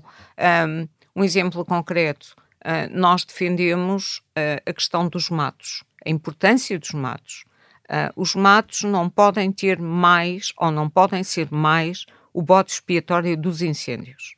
Um, 0.68 0.88
um 1.16 1.24
exemplo 1.24 1.66
concreto, 1.66 2.36
uh, 2.66 2.90
nós 2.92 3.26
defendemos 3.26 4.22
a 4.66 4.72
questão 4.74 5.10
dos 5.10 5.30
matos, 5.30 5.84
a 6.06 6.10
importância 6.10 6.80
dos 6.80 6.92
matos. 6.92 7.44
os 8.16 8.36
matos 8.36 8.84
não 8.84 9.10
podem 9.10 9.52
ter 9.52 9.80
mais 9.80 10.54
ou 10.58 10.72
não 10.72 10.90
podem 10.90 11.24
ser 11.24 11.52
mais 11.52 12.06
o 12.32 12.42
bode 12.42 12.72
expiatório 12.72 13.36
dos 13.36 13.62
incêndios 13.62 14.36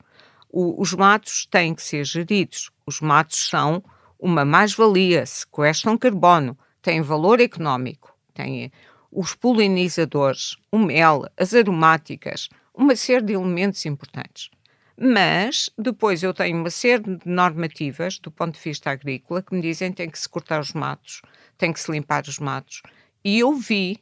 o, 0.52 0.82
os 0.82 0.94
matos 0.94 1.46
têm 1.46 1.74
que 1.74 1.82
ser 1.82 2.04
geridos. 2.04 2.72
Os 2.86 3.00
matos 3.00 3.50
são 3.50 3.84
uma 4.22 4.46
mais-valia, 4.46 5.26
sequestram 5.26 5.98
carbono, 5.98 6.56
têm 6.82 7.02
valor 7.02 7.42
económico, 7.42 8.16
têm 8.36 8.72
os 9.12 9.34
polinizadores, 9.34 10.56
o 10.72 10.78
mel, 10.78 11.26
as 11.36 11.54
aromáticas, 11.54 12.48
uma 12.74 12.96
série 12.96 13.26
de 13.26 13.34
elementos 13.34 13.86
importantes. 13.86 14.50
Mas 14.98 15.70
depois 15.78 16.22
eu 16.22 16.34
tenho 16.34 16.60
uma 16.60 16.70
série 16.70 17.18
de 17.18 17.20
normativas 17.26 18.20
do 18.20 18.32
ponto 18.32 18.54
de 18.54 18.62
vista 18.62 18.92
agrícola 18.92 19.42
que 19.42 19.56
me 19.56 19.62
dizem 19.62 19.90
que 19.90 19.98
tem 19.98 20.10
que 20.10 20.20
se 20.20 20.30
cortar 20.30 20.62
os 20.62 20.74
matos, 20.74 21.24
tem 21.58 21.74
que 21.74 21.80
se 21.80 21.92
limpar 21.92 22.24
os 22.28 22.38
matos. 22.38 22.84
E 23.26 23.40
eu 23.40 23.54
vi 23.56 24.00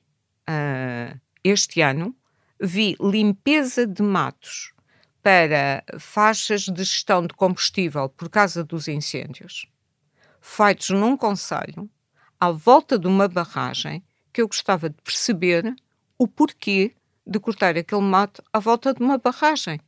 uh, 0.50 1.18
este 1.44 1.82
ano 1.82 2.14
vi 2.60 2.98
limpeza 3.00 3.88
de 3.88 4.04
matos 4.04 4.74
para 5.24 5.84
faixas 5.98 6.64
de 6.64 6.84
gestão 6.84 7.26
de 7.26 7.34
combustível 7.34 8.10
por 8.10 8.30
causa 8.30 8.64
dos 8.64 8.88
incêndios, 8.88 9.66
feitos 10.42 10.90
num 10.90 11.18
conselho, 11.18 11.90
à 12.40 12.52
volta 12.52 12.98
de 12.98 13.08
uma 13.08 13.28
barragem, 13.28 14.04
que 14.32 14.42
eu 14.42 14.48
gostava 14.48 14.90
de 14.90 14.96
perceber 15.02 15.76
o 16.18 16.28
porquê 16.28 16.94
de 17.26 17.40
cortar 17.40 17.78
aquele 17.78 18.02
mato 18.02 18.44
à 18.52 18.60
volta 18.60 18.94
de 18.94 19.02
uma 19.04 19.18
barragem. 19.18 19.80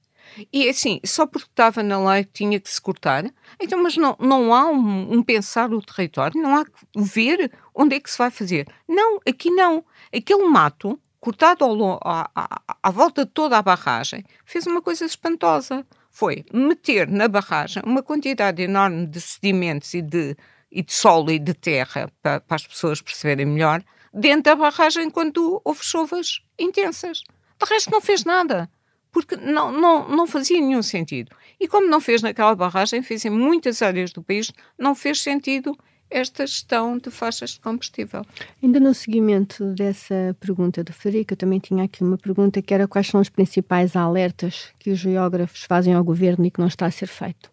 E 0.54 0.70
assim, 0.70 1.00
só 1.04 1.26
porque 1.26 1.50
estava 1.50 1.82
na 1.84 2.00
lei 2.12 2.24
que 2.24 2.32
tinha 2.32 2.60
que 2.60 2.70
se 2.70 2.80
cortar, 2.80 3.26
então, 3.60 3.82
mas 3.82 3.98
não, 3.98 4.16
não 4.20 4.54
há 4.54 4.70
um, 4.70 5.14
um 5.14 5.24
pensar 5.24 5.74
o 5.74 5.82
território, 5.82 6.42
não 6.42 6.56
há 6.56 6.66
que 6.66 6.72
ver 6.96 7.52
onde 7.74 7.96
é 7.96 8.00
que 8.00 8.10
se 8.10 8.18
vai 8.18 8.32
fazer. 8.32 8.68
Não, 8.88 9.20
aqui 9.28 9.50
não. 9.50 9.84
Aquele 10.14 10.46
mato 10.48 11.00
cortado 11.20 11.64
ao, 11.64 12.00
à, 12.04 12.30
à, 12.36 12.62
à 12.82 12.92
volta 12.92 13.26
de 13.26 13.32
toda 13.32 13.58
a 13.58 13.62
barragem, 13.62 14.26
fez 14.44 14.66
uma 14.66 14.82
coisa 14.82 15.06
espantosa. 15.06 15.86
Foi 16.12 16.46
meter 16.54 17.08
na 17.08 17.28
barragem 17.28 17.82
uma 17.86 18.04
quantidade 18.04 18.62
enorme 18.62 19.08
de 19.08 19.22
sedimentos 19.22 19.94
e 19.94 20.02
de, 20.02 20.36
e 20.70 20.84
de 20.84 20.94
solo 20.94 21.32
e 21.32 21.40
de 21.40 21.54
terra, 21.54 22.12
para, 22.22 22.42
para 22.42 22.56
as 22.56 22.68
pessoas 22.68 23.02
perceberem 23.02 23.46
melhor, 23.46 23.82
dentro 24.14 24.44
da 24.44 24.56
barragem 24.56 25.10
quando 25.10 25.62
houve 25.64 25.84
chuvas 25.84 26.42
intensas. 26.60 27.24
De 27.58 27.66
resto, 27.66 27.90
não 27.90 28.02
fez 28.02 28.26
nada, 28.26 28.70
porque 29.10 29.38
não, 29.38 29.72
não, 29.72 30.08
não 30.10 30.28
fazia 30.28 30.60
nenhum 30.60 30.84
sentido. 30.84 31.34
E 31.60 31.68
como 31.68 31.88
não 31.88 32.02
fez 32.02 32.22
naquela 32.22 32.56
barragem, 32.56 33.02
fez 33.02 33.24
em 33.24 33.30
muitas 33.30 33.82
áreas 33.82 34.12
do 34.12 34.22
país, 34.22 34.52
não 34.78 34.94
fez 34.94 35.22
sentido 35.22 35.78
esta 36.12 36.46
gestão 36.46 36.98
de 36.98 37.10
faixas 37.10 37.52
de 37.52 37.62
combustível. 37.62 38.26
Ainda 38.62 38.80
no 38.80 38.94
seguimento 38.94 39.74
dessa 39.74 40.36
pergunta 40.40 40.84
do 40.84 40.92
Federico, 40.92 41.34
eu 41.34 41.38
também 41.38 41.60
tinha 41.60 41.86
aqui 41.86 42.04
uma 42.04 42.18
pergunta 42.18 42.62
que 42.62 42.74
era 42.74 42.88
quais 42.88 43.08
são 43.08 43.22
os 43.22 43.30
principais 43.30 43.96
alertas 43.96 44.74
que 44.78 44.92
os 44.92 45.00
geógrafos 45.00 45.64
fazem 45.64 45.94
ao 45.94 46.04
governo 46.04 46.46
e 46.46 46.52
que 46.52 46.60
não 46.60 46.68
está 46.68 46.86
a 46.86 46.92
ser 46.92 47.08
feito? 47.08 47.50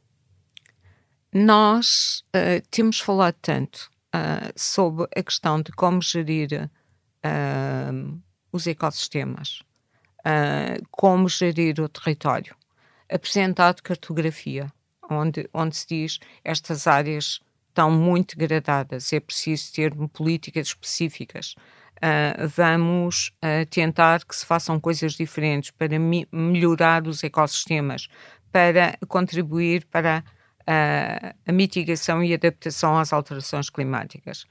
Nós 1.32 2.24
uh, 2.34 2.66
temos 2.70 2.98
falado 2.98 3.36
tanto 3.40 3.90
uh, 4.14 4.52
sobre 4.56 5.06
a 5.16 5.22
questão 5.22 5.62
de 5.62 5.70
como 5.72 6.02
gerir 6.02 6.68
uh, 7.24 8.20
os 8.50 8.66
ecossistemas, 8.66 9.62
como 10.90 11.28
gerir 11.28 11.80
o 11.80 11.88
território, 11.88 12.54
apresentado 13.08 13.82
cartografia, 13.82 14.70
onde, 15.08 15.48
onde 15.54 15.76
se 15.76 15.86
diz 15.86 16.18
estas 16.44 16.86
áreas 16.86 17.40
estão 17.78 17.92
muito 17.92 18.36
degradadas, 18.36 19.12
é 19.12 19.20
preciso 19.20 19.72
ter 19.72 19.94
políticas 20.12 20.68
específicas. 20.68 21.54
Uh, 21.98 22.48
vamos 22.48 23.32
uh, 23.36 23.66
tentar 23.70 24.24
que 24.24 24.34
se 24.34 24.44
façam 24.44 24.80
coisas 24.80 25.12
diferentes 25.14 25.70
para 25.70 25.96
melhorar 26.32 27.06
os 27.06 27.22
ecossistemas, 27.22 28.08
para 28.50 28.98
contribuir 29.06 29.84
para 29.86 30.24
uh, 30.62 31.36
a 31.46 31.52
mitigação 31.52 32.22
e 32.22 32.34
adaptação 32.34 32.98
às 32.98 33.12
alterações 33.12 33.70
climáticas. 33.70 34.44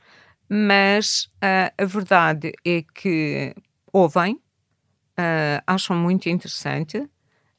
Mas 0.49 1.29
a 1.41 1.83
verdade 1.83 2.53
é 2.65 2.81
que 2.81 3.53
ouvem, 3.91 4.39
acham 5.67 5.93
muito 5.93 6.29
interessante, 6.29 7.05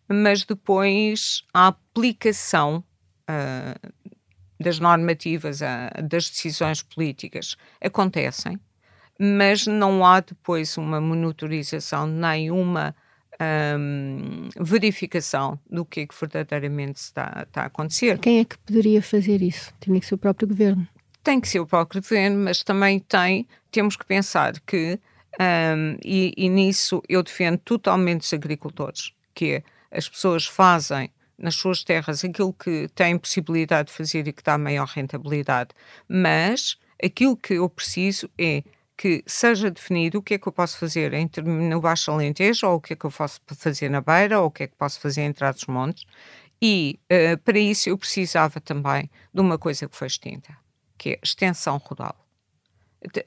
mas 0.09 0.42
depois 0.42 1.42
a 1.52 1.66
aplicação 1.66 2.83
das 4.59 4.79
normativas, 4.79 5.61
das 6.05 6.29
decisões 6.31 6.83
políticas 6.83 7.57
acontecem, 7.81 8.59
mas 9.18 9.66
não 9.66 10.05
há 10.05 10.21
depois 10.21 10.77
uma 10.77 11.01
monitorização 11.01 12.07
nem 12.07 12.51
uma 12.51 12.94
um, 13.40 14.49
verificação 14.59 15.59
do 15.71 15.85
que 15.85 16.01
é 16.01 16.07
que 16.07 16.14
verdadeiramente 16.18 16.97
está, 16.97 17.44
está 17.47 17.62
a 17.62 17.66
acontecer. 17.66 18.18
Quem 18.18 18.40
é 18.40 18.44
que 18.44 18.59
poderia 18.59 19.03
fazer 19.03 19.42
isso? 19.42 19.73
Tinha 19.81 19.99
que 20.01 20.07
ser 20.07 20.14
o 20.14 20.18
próprio 20.18 20.49
governo. 20.49 20.87
Tem 21.23 21.40
que 21.40 21.49
ser 21.49 21.61
o 21.61 21.66
próprio 21.66 22.01
governo, 22.01 22.44
mas 22.44 22.62
também 22.62 22.99
tem, 22.99 23.47
temos 23.71 23.97
que 23.97 24.05
pensar 24.05 24.59
que, 24.61 24.99
um, 25.38 25.97
e, 26.05 26.33
e 26.37 26.49
nisso 26.49 27.03
eu 27.09 27.23
defendo 27.23 27.59
totalmente 27.59 28.23
os 28.23 28.33
agricultores, 28.33 29.12
que 29.35 29.55
é, 29.57 29.62
as 29.90 30.09
pessoas 30.09 30.47
fazem 30.47 31.11
nas 31.38 31.55
suas 31.55 31.85
terras 31.85 32.24
aquilo 32.24 32.53
que 32.53 32.88
têm 32.94 33.16
possibilidade 33.16 33.88
de 33.88 33.94
fazer 33.94 34.27
e 34.27 34.33
que 34.33 34.42
dá 34.42 34.59
maior 34.59 34.87
rentabilidade, 34.87 35.70
mas 36.09 36.77
aquilo 37.03 37.37
que 37.37 37.55
eu 37.55 37.68
preciso 37.68 38.29
é 38.37 38.62
que 38.96 39.22
seja 39.27 39.70
definido 39.70 40.18
o 40.18 40.22
que 40.22 40.35
é 40.35 40.38
que 40.38 40.48
eu 40.48 40.53
posso 40.53 40.77
fazer 40.77 41.14
em, 41.14 41.31
no 41.68 41.81
Baixo 41.81 42.11
Alentejo, 42.11 42.66
ou 42.66 42.74
o 42.74 42.81
que 42.81 42.94
é 42.94 42.96
que 42.96 43.05
eu 43.05 43.12
posso 43.12 43.40
fazer 43.57 43.88
na 43.88 44.01
Beira, 44.01 44.40
ou 44.40 44.46
o 44.46 44.51
que 44.51 44.64
é 44.64 44.66
que 44.66 44.74
posso 44.74 44.98
fazer 44.98 45.22
em 45.22 45.33
Trás-os-Montes, 45.33 46.05
e 46.61 46.98
uh, 47.05 47.38
para 47.38 47.61
isso 47.61 47.88
eu 47.88 47.96
precisava 47.96 48.61
também 48.61 49.09
de 49.33 49.40
uma 49.40 49.57
coisa 49.57 49.88
que 49.88 49.96
foi 49.96 50.09
extinta, 50.09 50.57
que 50.98 51.11
é 51.11 51.18
extensão 51.22 51.77
rural. 51.77 52.16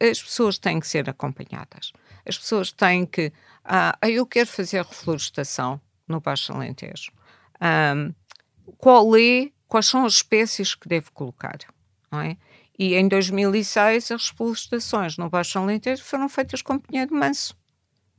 As 0.01 0.21
pessoas 0.21 0.57
têm 0.57 0.81
que 0.81 0.87
ser 0.87 1.09
acompanhadas. 1.09 1.93
As 2.25 2.37
pessoas 2.37 2.73
têm 2.73 3.05
que. 3.05 3.31
Ah, 3.63 3.97
eu 4.01 4.25
quero 4.25 4.47
fazer 4.47 4.83
reflorestação 4.83 5.79
no 6.05 6.19
Baixo 6.19 6.51
Alentejo. 6.51 7.13
Um, 7.61 8.13
qual 8.77 9.15
é, 9.15 9.51
quais 9.67 9.87
são 9.87 10.05
as 10.05 10.13
espécies 10.13 10.75
que 10.75 10.87
devo 10.87 11.11
colocar? 11.11 11.57
Não 12.11 12.19
é? 12.21 12.37
E 12.77 12.95
em 12.95 13.07
2006 13.07 14.11
as 14.11 14.29
reflorestações 14.29 15.17
no 15.17 15.29
Baixo 15.29 15.59
Alentejo 15.59 16.03
foram 16.03 16.27
feitas 16.27 16.61
com 16.61 16.79
pinheiro 16.79 17.13
manso, 17.13 17.55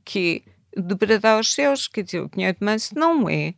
que 0.05 0.43
debradar 0.75 1.39
os 1.39 1.53
seus, 1.53 1.87
quer 1.87 2.03
dizer, 2.03 2.21
o 2.21 2.29
pinheiro 2.29 2.57
manso 2.61 2.97
não 2.97 3.29
é, 3.29 3.55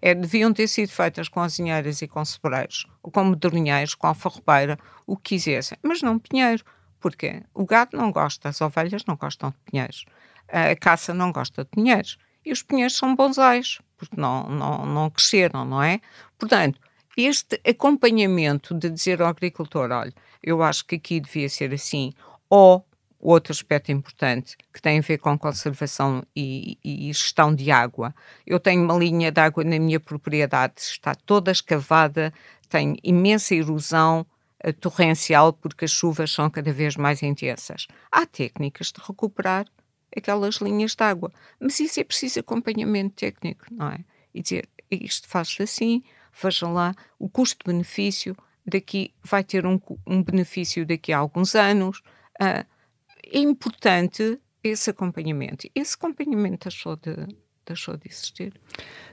é, 0.00 0.14
deviam 0.14 0.52
ter 0.52 0.68
sido 0.68 0.90
feitas 0.90 1.28
com 1.28 1.40
azinheiras 1.40 2.02
e 2.02 2.08
com 2.08 2.24
sobreiros, 2.24 2.86
ou 3.02 3.10
com 3.10 3.24
medronheiros, 3.24 3.94
com 3.94 4.06
alfarrobeira, 4.06 4.78
o 5.06 5.16
que 5.16 5.36
quisessem, 5.36 5.78
mas 5.82 6.02
não 6.02 6.18
pinheiro, 6.18 6.64
porque 7.00 7.42
o 7.54 7.64
gado 7.64 7.96
não 7.96 8.10
gosta, 8.10 8.48
as 8.48 8.60
ovelhas 8.60 9.04
não 9.06 9.16
gostam 9.16 9.50
de 9.50 9.56
pinheiros, 9.70 10.04
a 10.48 10.74
caça 10.76 11.12
não 11.14 11.32
gosta 11.32 11.64
de 11.64 11.70
pinheiros, 11.70 12.18
e 12.44 12.52
os 12.52 12.62
pinheiros 12.62 12.96
são 12.96 13.14
bonsais, 13.14 13.78
porque 13.96 14.20
não, 14.20 14.48
não, 14.48 14.86
não 14.86 15.10
cresceram, 15.10 15.64
não 15.64 15.82
é? 15.82 16.00
Portanto, 16.38 16.78
este 17.16 17.60
acompanhamento 17.66 18.74
de 18.74 18.90
dizer 18.90 19.22
ao 19.22 19.28
agricultor, 19.28 19.90
olha, 19.90 20.12
eu 20.42 20.62
acho 20.62 20.84
que 20.84 20.96
aqui 20.96 21.18
devia 21.20 21.48
ser 21.48 21.72
assim, 21.72 22.12
ou 22.48 22.86
outro 23.18 23.52
aspecto 23.52 23.90
importante 23.90 24.56
que 24.72 24.80
tem 24.80 24.98
a 24.98 25.02
ver 25.02 25.18
com 25.18 25.38
conservação 25.38 26.22
e, 26.34 26.78
e, 26.84 27.12
gestão 27.12 27.54
de 27.54 27.70
água. 27.70 28.14
Eu 28.46 28.60
tenho 28.60 28.84
uma 28.84 28.96
linha 28.96 29.32
de 29.32 29.40
água 29.40 29.64
na 29.64 29.78
minha 29.78 29.98
propriedade, 29.98 30.74
está 30.78 31.14
toda 31.14 31.50
escavada, 31.50 32.32
tem 32.68 32.96
imensa 33.02 33.54
erosão 33.54 34.26
uh, 34.64 34.72
torrencial 34.74 35.52
porque 35.52 35.86
as 35.86 35.90
chuvas 35.90 36.30
são 36.30 36.48
cada 36.50 36.72
vez 36.72 36.96
mais 36.96 37.22
intensas. 37.22 37.86
Há 38.12 38.26
técnicas 38.26 38.92
de 38.92 39.00
recuperar 39.04 39.66
aquelas 40.14 40.56
linhas 40.56 40.94
de 40.94 41.02
água, 41.02 41.32
mas 41.58 41.80
isso 41.80 42.00
é 42.00 42.04
preciso 42.04 42.40
acompanhamento 42.40 43.16
técnico, 43.16 43.66
não 43.70 43.88
é? 43.88 44.04
E 44.34 44.42
dizer, 44.42 44.68
isto 44.90 45.28
faz-se 45.28 45.62
assim, 45.62 46.02
vejam 46.42 46.72
lá, 46.72 46.94
o 47.18 47.28
custo-benefício 47.28 48.36
daqui 48.66 49.14
vai 49.22 49.44
ter 49.44 49.64
um, 49.64 49.80
um, 50.06 50.22
benefício 50.22 50.84
daqui 50.84 51.12
a 51.12 51.18
alguns 51.18 51.54
anos. 51.54 52.00
Uh, 52.40 52.66
é 53.22 53.38
importante 53.38 54.38
esse 54.62 54.90
acompanhamento. 54.90 55.68
Esse 55.74 55.94
acompanhamento 55.94 56.68
deixou 56.68 56.96
de, 56.96 57.14
deixou 57.64 57.96
de 57.96 58.08
existir. 58.08 58.52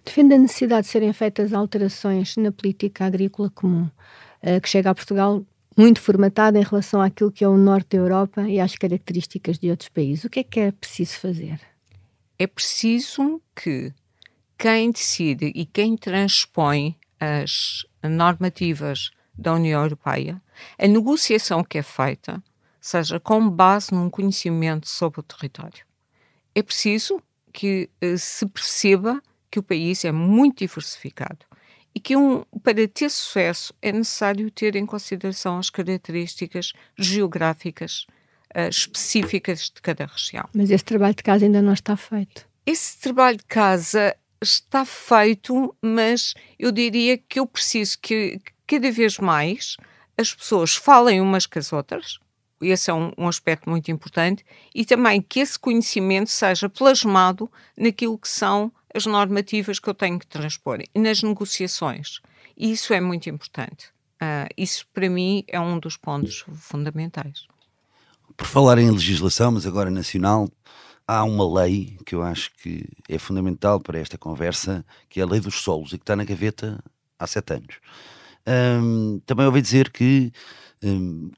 Defende 0.04 0.34
a 0.36 0.38
necessidade 0.38 0.88
de 0.88 0.92
serem 0.92 1.14
feitas 1.14 1.54
alterações 1.54 2.36
na 2.38 2.52
política 2.52 3.06
agrícola 3.06 3.50
comum, 3.50 3.90
uh, 4.42 4.62
que 4.62 4.70
chega 4.70 4.90
a 4.90 4.96
Portugal 4.96 5.46
muito 5.78 6.02
formatada 6.02 6.60
em 6.60 6.64
relação 6.64 7.02
àquilo 7.02 7.32
que 7.32 7.44
é 7.44 7.48
o 7.48 7.58
norte 7.58 7.90
da 7.90 7.98
Europa 7.98 8.42
e 8.48 8.60
às 8.60 8.76
características 8.76 9.58
de 9.58 9.70
outros 9.70 9.90
países. 9.90 10.24
O 10.26 10.30
que 10.30 10.40
é 10.40 10.44
que 10.44 10.60
é 10.60 10.72
preciso 10.72 11.20
fazer? 11.20 11.60
É 12.38 12.48
preciso 12.48 13.42
que 13.56 13.94
quem 14.58 14.92
decide 14.92 15.52
e 15.56 15.66
quem 15.66 15.98
transpõe 15.98 16.96
as 17.20 17.86
normativas 18.04 19.12
da 19.34 19.54
União 19.54 19.82
Europeia, 19.82 20.42
a 20.78 20.88
negociação 20.88 21.64
que 21.64 21.78
é 21.78 21.84
feita 21.84 22.44
seja 22.80 23.20
com 23.20 23.50
base 23.50 23.94
num 23.94 24.10
conhecimento 24.10 24.88
sobre 24.88 25.22
o 25.22 25.24
território. 25.24 25.86
É 26.54 26.62
preciso 26.62 27.22
que 27.52 27.90
uh, 28.04 28.18
se 28.18 28.46
perceba 28.46 29.22
que 29.50 29.60
o 29.60 29.64
país 29.64 30.04
é 30.04 30.12
muito 30.12 30.60
diversificado 30.60 31.46
e 31.96 32.00
que 32.00 32.16
um, 32.16 32.44
para 32.64 32.88
ter 32.88 33.10
sucesso 33.10 33.74
é 33.82 33.92
necessário 33.92 34.50
ter 34.50 34.76
em 34.76 34.86
consideração 34.86 35.58
as 35.58 35.70
características 35.70 36.74
geográficas 36.98 38.06
uh, 38.56 38.70
específicas 38.70 39.72
de 39.74 39.82
cada 39.82 40.06
região. 40.06 40.48
Mas 40.54 40.72
esse 40.72 40.84
trabalho 40.84 41.16
de 41.16 41.24
casa 41.24 41.46
ainda 41.46 41.62
não 41.62 41.74
está 41.74 41.96
feito. 41.96 42.48
Esse 42.66 43.00
trabalho 43.00 43.38
de 43.38 43.46
casa 43.46 44.16
está 44.42 44.86
feito, 44.86 45.76
mas 45.82 46.34
eu 46.58 46.72
diria 46.72 47.18
que 47.18 47.40
eu 47.40 47.46
preciso 47.46 47.98
que 48.00 48.40
cada 48.66 48.92
vez 48.92 49.18
mais 49.20 49.78
as 50.18 50.34
pessoas 50.34 50.76
falem 50.76 51.22
umas 51.22 51.46
com 51.46 51.60
as 51.60 51.74
outras, 51.74 52.20
esse 52.62 52.90
é 52.90 52.94
um, 52.94 53.12
um, 53.18 53.28
aspecto 53.28 53.70
muito 53.70 53.92
importante, 53.92 54.46
e 54.74 54.86
também 54.86 55.22
que 55.22 55.40
esse 55.40 55.58
conhecimento 55.58 56.30
seja 56.30 56.70
plasmado 56.70 57.52
naquilo 57.78 58.18
que 58.18 58.28
são 58.28 58.72
as 58.94 59.06
normativas 59.06 59.80
que 59.80 59.90
eu 59.90 59.94
tenho 59.94 60.20
que 60.20 60.28
transpor 60.28 60.80
e 60.94 61.00
nas 61.00 61.24
negociações. 61.24 62.22
E 62.56 62.72
isso 62.72 62.94
é 62.94 63.02
muito 63.02 63.30
importante. 63.30 63.88
Uh, 64.22 64.48
isso, 64.56 64.86
para 64.94 65.10
mim, 65.10 65.44
é 65.48 65.60
um 65.60 65.80
dos 65.80 65.98
pontos 65.98 66.46
fundamentais. 66.54 67.48
Por 68.38 68.48
falar 68.48 68.78
em 68.78 68.90
legislação, 68.90 69.52
mas 69.52 69.66
agora 69.66 69.90
nacional, 69.90 70.50
há 71.08 71.24
uma 71.24 71.62
lei 71.62 71.98
que 72.06 72.16
eu 72.16 72.24
acho 72.24 72.52
que 72.56 72.88
é 73.10 73.18
fundamental 73.18 73.80
para 73.80 74.00
esta 74.00 74.18
conversa, 74.18 74.86
que 75.10 75.20
é 75.20 75.24
a 75.24 75.26
lei 75.26 75.40
dos 75.40 75.56
solos, 75.56 75.94
e 75.94 75.98
que 75.98 76.04
está 76.04 76.16
na 76.16 76.24
gaveta 76.24 76.82
há 77.20 77.28
sete 77.28 77.54
anos. 77.54 77.80
Também 79.26 79.46
ouvi 79.46 79.62
dizer 79.62 79.92
que 79.92 80.32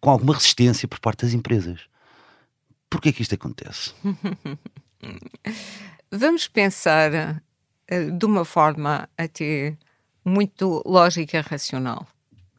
com 0.02 0.10
alguma 0.10 0.34
resistência 0.34 0.88
por 0.88 1.00
parte 1.00 1.26
das 1.26 1.34
empresas. 1.34 1.82
Porquê 2.90 3.12
que 3.12 3.22
isto 3.22 3.36
acontece? 3.36 3.94
Vamos 6.12 6.48
pensar 6.48 7.44
de 7.88 8.26
uma 8.26 8.44
forma 8.44 9.08
até 9.18 9.78
muito 10.24 10.82
lógica 10.86 11.38
e 11.38 11.42
racional, 11.42 12.08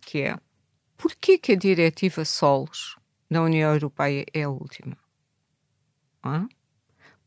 que 0.01 0.23
é 0.23 0.39
porquê 0.97 1.39
que 1.39 1.53
a 1.53 1.57
diretiva 1.57 2.25
solos 2.25 2.97
da 3.31 3.43
União 3.43 3.73
Europeia 3.73 4.25
é 4.33 4.45
a 4.45 4.49
última? 4.49 4.97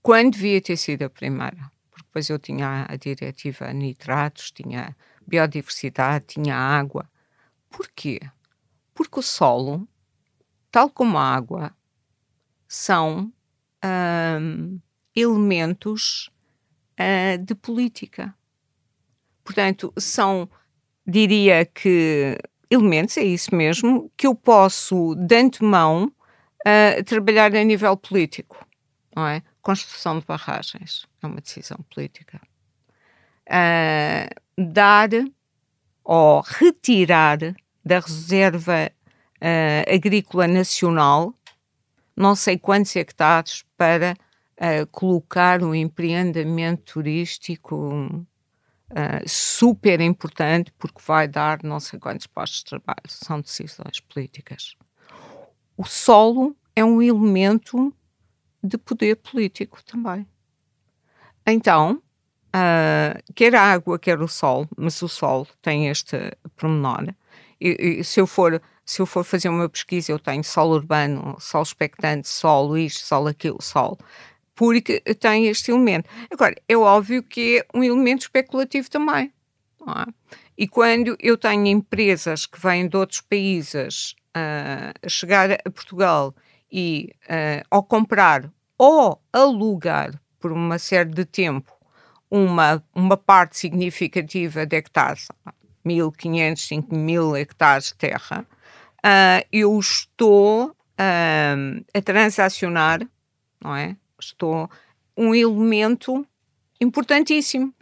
Quando 0.01 0.33
devia 0.33 0.61
ter 0.61 0.77
sido 0.77 1.03
a 1.03 1.09
primeira? 1.09 1.71
Porque 1.89 2.05
depois 2.05 2.29
eu 2.29 2.39
tinha 2.39 2.85
a 2.89 2.95
diretiva 2.95 3.71
nitratos, 3.73 4.51
tinha 4.51 4.95
biodiversidade, 5.25 6.25
tinha 6.27 6.55
água. 6.55 7.09
Porquê? 7.69 8.19
Porque 8.93 9.19
o 9.19 9.23
solo, 9.23 9.87
tal 10.71 10.89
como 10.89 11.17
a 11.17 11.23
água, 11.23 11.75
são 12.67 13.31
hum, 14.41 14.79
elementos 15.15 16.29
uh, 16.99 17.37
de 17.37 17.55
política. 17.55 18.33
Portanto, 19.43 19.93
são, 19.97 20.49
diria 21.07 21.65
que, 21.65 22.37
elementos, 22.69 23.17
é 23.17 23.23
isso 23.23 23.55
mesmo, 23.55 24.11
que 24.15 24.27
eu 24.27 24.35
posso, 24.35 25.15
de 25.15 25.35
antemão, 25.35 26.11
uh, 26.65 27.03
trabalhar 27.05 27.55
a 27.55 27.63
nível 27.63 27.95
político. 27.97 28.65
Não 29.15 29.25
é? 29.25 29.41
Construção 29.61 30.19
de 30.19 30.25
barragens 30.25 31.07
é 31.21 31.27
uma 31.27 31.41
decisão 31.41 31.77
política. 31.93 32.39
Uh, 33.47 34.63
dar 34.71 35.09
ou 36.03 36.41
retirar 36.41 37.39
da 37.83 37.99
reserva 37.99 38.91
uh, 39.41 39.93
agrícola 39.95 40.47
nacional 40.47 41.33
não 42.19 42.35
sei 42.35 42.57
quantos 42.57 42.93
hectares 42.97 43.63
para 43.77 44.13
uh, 44.59 44.85
colocar 44.91 45.63
um 45.63 45.73
empreendimento 45.73 46.93
turístico 46.93 48.25
uh, 48.91 49.27
super 49.27 50.01
importante 50.01 50.73
porque 50.77 51.01
vai 51.05 51.27
dar 51.27 51.63
não 51.63 51.79
sei 51.79 51.99
quantos 51.99 52.27
postos 52.27 52.59
de 52.59 52.65
trabalho. 52.65 53.07
São 53.07 53.39
decisões 53.39 53.99
políticas. 53.99 54.75
O 55.77 55.85
solo 55.85 56.55
é 56.75 56.83
um 56.83 57.01
elemento 57.01 57.93
de 58.61 58.77
poder 58.77 59.15
político 59.15 59.81
também. 59.83 60.27
Então, 61.45 62.01
uh, 62.49 63.33
quer 63.33 63.55
a 63.55 63.61
água, 63.61 63.97
quer 63.97 64.21
o 64.21 64.27
sol, 64.27 64.67
mas 64.77 65.01
o 65.01 65.07
sol 65.07 65.47
tem 65.61 65.87
este 65.87 66.17
pormenor. 66.55 67.13
E, 67.59 67.99
e, 67.99 68.03
se 68.03 68.19
eu 68.19 68.27
for 68.27 68.61
se 68.85 69.03
eu 69.03 69.05
for 69.05 69.23
fazer 69.23 69.49
uma 69.49 69.69
pesquisa, 69.69 70.11
eu 70.11 70.17
tenho 70.17 70.43
sol 70.43 70.71
urbano, 70.71 71.37
sol 71.39 71.61
expectante, 71.61 72.27
sol 72.27 72.75
isto, 72.75 73.05
sol 73.05 73.27
aquilo, 73.27 73.61
sol, 73.61 73.99
porque 74.59 74.99
tem 75.21 75.47
este 75.47 75.71
elemento. 75.71 76.09
Agora, 76.29 76.53
é 76.67 76.75
óbvio 76.75 77.23
que 77.23 77.59
é 77.59 77.65
um 77.73 77.81
elemento 77.81 78.23
especulativo 78.23 78.89
também. 78.89 79.31
É? 79.87 80.11
E 80.57 80.67
quando 80.67 81.15
eu 81.17 81.37
tenho 81.37 81.65
empresas 81.67 82.45
que 82.45 82.59
vêm 82.59 82.89
de 82.89 82.97
outros 82.97 83.21
países 83.21 84.15
uh, 84.35 84.91
a 85.01 85.07
chegar 85.07 85.49
a 85.53 85.71
Portugal 85.71 86.35
e 86.69 87.09
uh, 87.23 87.65
ao 87.71 87.81
comprar 87.81 88.51
ou 88.77 89.21
alugar 89.31 90.21
por 90.41 90.51
uma 90.51 90.77
série 90.77 91.11
de 91.11 91.23
tempo 91.23 91.71
uma, 92.29 92.83
uma 92.93 93.15
parte 93.15 93.57
significativa 93.57 94.65
de 94.65 94.75
hectares, 94.75 95.29
1.500, 95.85 96.83
5.000 96.89 97.39
hectares 97.39 97.85
de 97.85 97.95
terra, 97.95 98.45
uh, 99.05 99.47
eu 99.53 99.79
estou 99.79 100.65
uh, 100.67 101.85
a 101.93 102.01
transacionar, 102.01 102.99
não 103.63 103.73
é? 103.73 103.95
Estou 104.19 104.69
um 105.15 105.33
elemento 105.33 106.25
importantíssimo. 106.79 107.73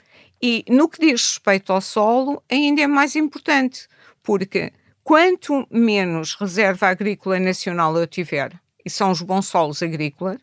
E 0.42 0.64
no 0.70 0.88
que 0.88 1.00
diz 1.00 1.34
respeito 1.34 1.74
ao 1.74 1.82
solo, 1.82 2.44
ainda 2.50 2.82
é 2.82 2.88
mais 2.88 3.16
importante, 3.16 3.88
porque 4.22 4.72
quanto 5.04 5.68
menos 5.72 6.36
reserva 6.36 6.88
agrícola 6.88 7.40
nacional 7.40 7.96
eu 7.98 8.06
tiver, 8.06 8.54
e 8.86 8.90
são 8.90 9.12
os 9.12 9.22
bons 9.22 9.48
solos 9.48 9.82
agrícolas, 9.82 10.38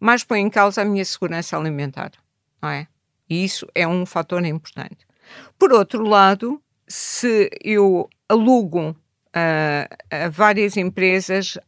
mais 0.00 0.24
põe 0.24 0.40
em 0.40 0.50
causa 0.50 0.82
a 0.82 0.84
minha 0.84 1.04
segurança 1.04 1.56
alimentar, 1.56 2.12
não 2.62 2.70
é? 2.70 2.86
E 3.28 3.44
isso 3.44 3.66
é 3.74 3.86
um 3.86 4.06
fator 4.06 4.44
importante. 4.44 5.06
Por 5.58 5.72
outro 5.72 6.02
lado, 6.02 6.62
se 6.86 7.50
eu 7.62 8.08
alugo 8.28 8.90
uh, 8.90 9.96
a 10.10 10.28
várias 10.28 10.76
empresas 10.76 11.58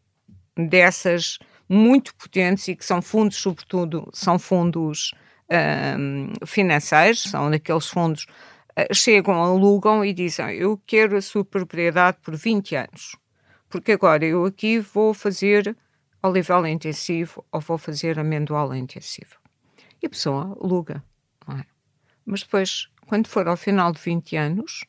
dessas 0.56 1.38
muito 1.68 2.14
potentes 2.14 2.68
e 2.68 2.76
que 2.76 2.84
são 2.84 3.02
fundos, 3.02 3.36
sobretudo, 3.36 4.08
são 4.12 4.38
fundos 4.38 5.12
uh, 5.50 6.46
financeiros, 6.46 7.22
são 7.22 7.50
daqueles 7.50 7.86
fundos, 7.86 8.26
uh, 8.78 8.94
chegam, 8.94 9.42
alugam 9.42 10.04
e 10.04 10.12
dizem: 10.12 10.56
Eu 10.56 10.80
quero 10.86 11.16
a 11.16 11.22
sua 11.22 11.44
propriedade 11.44 12.18
por 12.22 12.36
20 12.36 12.76
anos, 12.76 13.16
porque 13.68 13.92
agora 13.92 14.24
eu 14.24 14.44
aqui 14.44 14.78
vou 14.78 15.12
fazer 15.12 15.76
olival 16.22 16.66
intensivo 16.66 17.44
ou 17.52 17.60
vou 17.60 17.78
fazer 17.78 18.18
amendoal 18.18 18.74
intensivo. 18.74 19.36
E 20.02 20.06
a 20.06 20.10
pessoa 20.10 20.56
aluga. 20.60 21.02
É? 21.48 21.64
Mas 22.24 22.42
depois, 22.42 22.88
quando 23.06 23.26
for 23.28 23.48
ao 23.48 23.56
final 23.56 23.92
de 23.92 24.00
20 24.00 24.36
anos, 24.36 24.84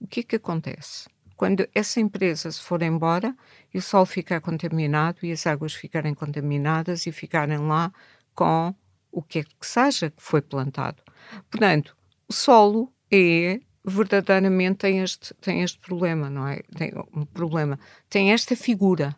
o 0.00 0.06
que 0.06 0.20
é 0.20 0.22
que 0.22 0.36
acontece? 0.36 1.08
Quando 1.36 1.68
essa 1.74 2.00
empresa 2.00 2.50
se 2.50 2.62
for 2.62 2.82
embora 2.82 3.34
e 3.72 3.78
o 3.78 3.82
solo 3.82 4.06
ficar 4.06 4.40
contaminado 4.40 5.18
e 5.22 5.32
as 5.32 5.46
águas 5.46 5.74
ficarem 5.74 6.14
contaminadas 6.14 7.06
e 7.06 7.12
ficarem 7.12 7.58
lá 7.58 7.92
com 8.34 8.74
o 9.10 9.22
que 9.22 9.40
é 9.40 9.42
que 9.44 9.66
seja 9.66 10.10
que 10.10 10.22
foi 10.22 10.40
plantado. 10.42 11.02
Portanto, 11.50 11.96
o 12.28 12.32
solo 12.32 12.92
é 13.10 13.60
verdadeiramente 13.84 14.78
tem 14.78 15.00
este, 15.00 15.34
tem 15.34 15.62
este 15.62 15.78
problema, 15.78 16.30
não 16.30 16.48
é? 16.48 16.62
Tem 16.76 16.92
um 17.14 17.24
problema, 17.24 17.78
tem 18.08 18.32
esta 18.32 18.56
figura 18.56 19.14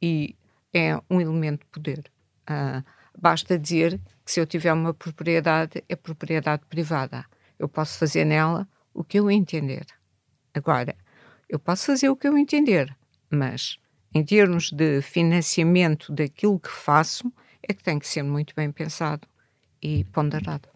e 0.00 0.36
é 0.72 0.96
um 1.08 1.20
elemento 1.20 1.60
de 1.60 1.66
poder. 1.66 2.10
Uh, 2.42 2.84
basta 3.18 3.58
dizer 3.58 3.98
que 4.24 4.30
se 4.30 4.40
eu 4.40 4.46
tiver 4.46 4.72
uma 4.72 4.92
propriedade, 4.92 5.82
é 5.88 5.96
propriedade 5.96 6.62
privada. 6.68 7.24
Eu 7.58 7.68
posso 7.68 7.98
fazer 7.98 8.24
nela 8.24 8.68
o 8.92 9.02
que 9.02 9.18
eu 9.18 9.30
entender. 9.30 9.86
Agora, 10.52 10.94
eu 11.50 11.58
posso 11.58 11.86
fazer 11.86 12.08
o 12.08 12.16
que 12.16 12.28
eu 12.28 12.38
entender, 12.38 12.96
mas 13.28 13.76
em 14.14 14.24
termos 14.24 14.70
de 14.70 15.02
financiamento 15.02 16.12
daquilo 16.12 16.60
que 16.60 16.70
faço, 16.70 17.30
é 17.68 17.74
que 17.74 17.82
tem 17.82 17.98
que 17.98 18.06
ser 18.06 18.22
muito 18.22 18.54
bem 18.54 18.70
pensado 18.70 19.26
e 19.82 20.04
ponderado. 20.04 20.68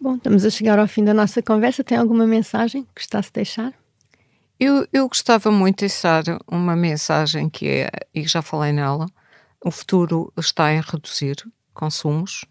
Bom, 0.00 0.16
estamos 0.16 0.44
a 0.44 0.50
chegar 0.50 0.78
ao 0.78 0.86
fim 0.86 1.02
da 1.02 1.14
nossa 1.14 1.42
conversa. 1.42 1.82
Tem 1.82 1.96
alguma 1.96 2.26
mensagem 2.26 2.84
que 2.84 2.90
gostasse 2.96 3.28
de 3.28 3.34
deixar? 3.34 3.72
Eu, 4.60 4.86
eu 4.92 5.08
gostava 5.08 5.50
muito 5.50 5.76
de 5.76 5.86
deixar 5.86 6.22
uma 6.46 6.76
mensagem 6.76 7.48
que 7.48 7.66
é, 7.66 7.90
e 8.14 8.26
já 8.26 8.42
falei 8.42 8.72
nela, 8.72 9.06
o 9.64 9.70
futuro 9.70 10.32
está 10.36 10.72
em 10.72 10.80
reduzir 10.80 11.36
consumos, 11.72 12.44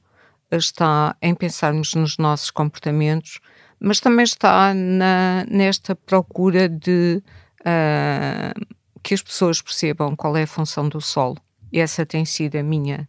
está 0.52 1.16
em 1.22 1.34
pensarmos 1.36 1.94
nos 1.94 2.18
nossos 2.18 2.50
comportamentos, 2.50 3.40
mas 3.80 4.00
também 4.00 4.24
está 4.24 4.74
na, 4.74 5.46
nesta 5.50 5.96
procura 5.96 6.68
de 6.68 7.22
uh, 7.62 8.76
que 9.04 9.14
as 9.14 9.22
pessoas 9.22 9.62
percebam 9.62 10.16
qual 10.16 10.36
é 10.38 10.44
a 10.44 10.48
função 10.48 10.90
do 10.90 11.02
solo. 11.02 11.38
Essa 11.72 12.06
tem 12.06 12.26
sido 12.26 12.56
a 12.56 12.64
minha 12.64 13.08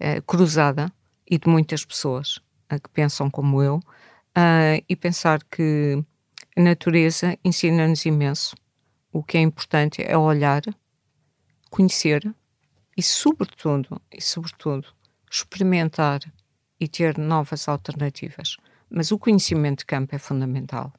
uh, 0.00 0.22
cruzada 0.22 0.92
e 1.28 1.38
de 1.38 1.48
muitas 1.48 1.84
pessoas 1.84 2.36
uh, 2.72 2.80
que 2.82 2.88
pensam 2.90 3.30
como 3.30 3.62
eu, 3.62 3.80
e 4.86 4.94
pensar 4.94 5.42
que 5.44 6.04
a 6.54 6.60
natureza 6.60 7.38
ensina-nos 7.42 8.04
imenso. 8.04 8.54
O 9.10 9.22
que 9.22 9.38
é 9.38 9.40
importante 9.40 10.02
é 10.06 10.14
olhar, 10.14 10.62
conhecer 11.70 12.34
e, 12.94 13.02
sobretudo, 13.02 13.98
e 14.12 14.20
sobretudo, 14.20 14.88
experimentar 15.30 16.20
e 16.78 16.86
ter 16.86 17.16
novas 17.16 17.66
alternativas. 17.66 18.58
Mas 18.90 19.10
o 19.10 19.18
conhecimento 19.18 19.80
de 19.80 19.86
campo 19.86 20.14
é 20.14 20.18
fundamental. 20.18 20.92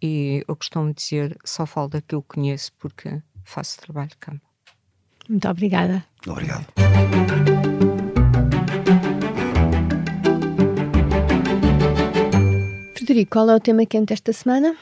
E 0.00 0.44
eu 0.46 0.56
costumo 0.56 0.92
dizer, 0.92 1.36
só 1.44 1.66
falo 1.66 1.88
daquilo 1.88 2.22
que 2.22 2.36
conheço 2.36 2.72
porque 2.78 3.20
faço 3.44 3.80
trabalho 3.80 4.08
de 4.08 4.16
campo. 4.16 4.40
Muito 5.28 5.48
obrigada. 5.48 6.04
Obrigado. 6.26 6.66
Frederico, 12.94 13.32
qual 13.32 13.50
é 13.50 13.56
o 13.56 13.60
tema 13.60 13.84
quente 13.86 14.12
esta 14.12 14.32
semana? 14.32 14.76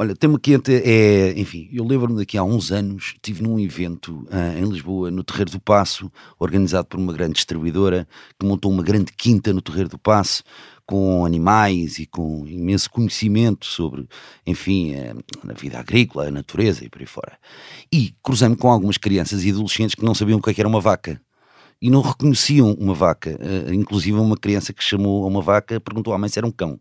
Olha, 0.00 0.14
tema 0.14 0.38
quente 0.38 0.72
é, 0.72 1.32
enfim, 1.36 1.68
eu 1.72 1.84
lembro-me 1.84 2.18
daqui 2.18 2.38
há 2.38 2.44
uns 2.44 2.70
anos, 2.70 3.14
estive 3.14 3.42
num 3.42 3.58
evento 3.58 4.24
uh, 4.30 4.56
em 4.56 4.64
Lisboa, 4.64 5.10
no 5.10 5.24
Terreiro 5.24 5.50
do 5.50 5.60
Passo, 5.60 6.10
organizado 6.38 6.86
por 6.86 7.00
uma 7.00 7.12
grande 7.12 7.34
distribuidora, 7.34 8.06
que 8.38 8.46
montou 8.46 8.70
uma 8.70 8.82
grande 8.82 9.12
quinta 9.12 9.52
no 9.52 9.60
Terreiro 9.60 9.88
do 9.88 9.98
Passo, 9.98 10.44
com 10.88 11.26
animais 11.26 11.98
e 11.98 12.06
com 12.06 12.46
imenso 12.46 12.90
conhecimento 12.90 13.66
sobre, 13.66 14.08
enfim, 14.46 14.94
a, 14.94 15.50
a 15.50 15.52
vida 15.52 15.78
agrícola, 15.78 16.28
a 16.28 16.30
natureza 16.30 16.82
e 16.82 16.88
por 16.88 17.02
aí 17.02 17.06
fora. 17.06 17.38
E 17.92 18.14
cruzei-me 18.22 18.56
com 18.56 18.70
algumas 18.70 18.96
crianças 18.96 19.44
e 19.44 19.50
adolescentes 19.50 19.94
que 19.94 20.02
não 20.02 20.14
sabiam 20.14 20.38
o 20.38 20.42
que 20.42 20.48
é 20.48 20.54
era 20.58 20.66
uma 20.66 20.80
vaca 20.80 21.20
e 21.80 21.90
não 21.90 22.00
reconheciam 22.00 22.72
uma 22.72 22.94
vaca. 22.94 23.38
Uh, 23.38 23.74
inclusive, 23.74 24.18
uma 24.18 24.36
criança 24.36 24.72
que 24.72 24.82
chamou 24.82 25.28
uma 25.28 25.42
vaca 25.42 25.78
perguntou 25.78 26.14
à 26.14 26.18
mãe 26.18 26.30
se 26.30 26.38
era 26.38 26.46
um 26.46 26.50
cão. 26.50 26.80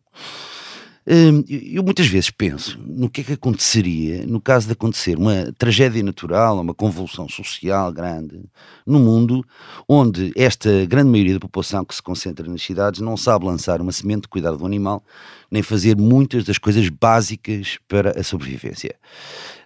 Hum, 1.10 1.42
eu 1.48 1.82
muitas 1.84 2.06
vezes 2.08 2.30
penso 2.30 2.78
no 2.86 3.10
que 3.10 3.22
é 3.22 3.24
que 3.24 3.32
aconteceria 3.32 4.28
no 4.28 4.42
caso 4.42 4.66
de 4.68 4.74
acontecer 4.74 5.18
uma 5.18 5.54
tragédia 5.58 6.04
natural, 6.04 6.60
uma 6.60 6.74
convulsão 6.74 7.30
social 7.30 7.94
grande 7.94 8.44
no 8.86 9.00
mundo, 9.00 9.42
onde 9.88 10.34
esta 10.36 10.86
grande 10.86 11.10
maioria 11.10 11.36
da 11.36 11.40
população 11.40 11.86
que 11.86 11.96
se 11.96 12.04
concentra 12.04 12.46
nas 12.50 12.62
cidades 12.62 13.00
não 13.00 13.16
sabe 13.16 13.46
lançar 13.46 13.80
uma 13.80 13.94
semente 13.94 14.24
de 14.24 14.28
cuidado 14.28 14.58
do 14.58 14.66
animal, 14.66 15.02
nem 15.50 15.64
fazer 15.64 15.96
muitas 15.96 16.44
das 16.44 16.58
coisas 16.58 16.90
básicas 16.90 17.78
para 17.88 18.20
a 18.20 18.24
sobrevivência. 18.24 18.94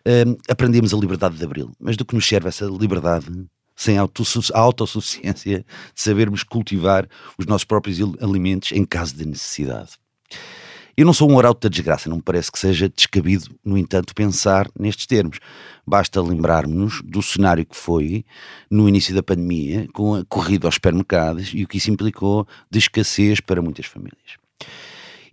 Um, 0.05 0.37
aprendemos 0.47 0.93
a 0.93 0.97
liberdade 0.97 1.37
de 1.37 1.43
abril, 1.43 1.71
mas 1.79 1.97
do 1.97 2.05
que 2.05 2.13
nos 2.13 2.27
serve 2.27 2.49
essa 2.49 2.65
liberdade 2.65 3.25
sem 3.75 3.97
a 3.97 4.07
autossuficiência 4.53 5.59
de 5.59 5.65
sabermos 5.95 6.43
cultivar 6.43 7.09
os 7.35 7.47
nossos 7.47 7.65
próprios 7.65 7.97
alimentos 8.21 8.71
em 8.73 8.85
caso 8.85 9.15
de 9.15 9.25
necessidade? 9.25 9.99
Eu 10.95 11.05
não 11.05 11.13
sou 11.13 11.31
um 11.31 11.39
arauto 11.39 11.67
da 11.67 11.71
desgraça, 11.71 12.09
não 12.09 12.17
me 12.17 12.23
parece 12.23 12.51
que 12.51 12.59
seja 12.59 12.89
descabido, 12.89 13.45
no 13.63 13.77
entanto, 13.77 14.13
pensar 14.13 14.69
nestes 14.77 15.05
termos. 15.05 15.39
Basta 15.87 16.21
lembrarmos 16.21 17.01
do 17.03 17.21
cenário 17.21 17.65
que 17.65 17.75
foi 17.75 18.25
no 18.69 18.87
início 18.87 19.15
da 19.15 19.23
pandemia, 19.23 19.87
com 19.93 20.15
a 20.15 20.25
corrida 20.25 20.67
aos 20.67 20.75
supermercados 20.75 21.51
e 21.53 21.63
o 21.63 21.67
que 21.67 21.77
isso 21.77 21.91
implicou 21.91 22.47
de 22.69 22.79
escassez 22.79 23.39
para 23.39 23.61
muitas 23.61 23.85
famílias. 23.85 24.37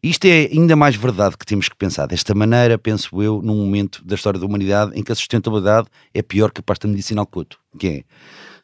Isto 0.00 0.26
é 0.26 0.48
ainda 0.52 0.76
mais 0.76 0.94
verdade 0.94 1.36
que 1.36 1.44
temos 1.44 1.68
que 1.68 1.74
pensar 1.74 2.06
desta 2.06 2.32
maneira, 2.32 2.78
penso 2.78 3.20
eu, 3.20 3.42
num 3.42 3.56
momento 3.56 4.04
da 4.04 4.14
história 4.14 4.38
da 4.38 4.46
humanidade 4.46 4.92
em 4.94 5.02
que 5.02 5.10
a 5.10 5.14
sustentabilidade 5.14 5.88
é 6.14 6.22
pior 6.22 6.52
que 6.52 6.60
a 6.60 6.62
pasta 6.62 6.86
medicinal 6.86 7.26
coto, 7.26 7.58
que 7.76 7.88
é 7.88 8.04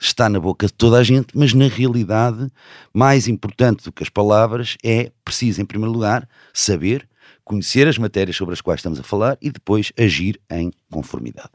está 0.07 0.28
na 0.28 0.38
boca 0.38 0.66
de 0.66 0.72
toda 0.72 0.98
a 0.98 1.02
gente, 1.02 1.28
mas 1.34 1.55
na 1.55 1.66
realidade, 1.66 2.50
mais 2.92 3.28
importante 3.28 3.84
do 3.84 3.92
que 3.92 4.02
as 4.02 4.09
palavras, 4.09 4.76
é 4.84 5.11
preciso, 5.24 5.61
em 5.61 5.64
primeiro 5.64 5.92
lugar, 5.92 6.28
saber, 6.52 7.09
conhecer 7.44 7.86
as 7.86 7.98
matérias 7.98 8.36
sobre 8.36 8.55
as 8.55 8.61
quais 8.61 8.80
estamos 8.80 8.98
a 8.98 9.02
falar 9.02 9.36
e 9.40 9.50
depois 9.50 9.92
agir 9.98 10.40
em 10.50 10.70
conformidade. 10.90 11.50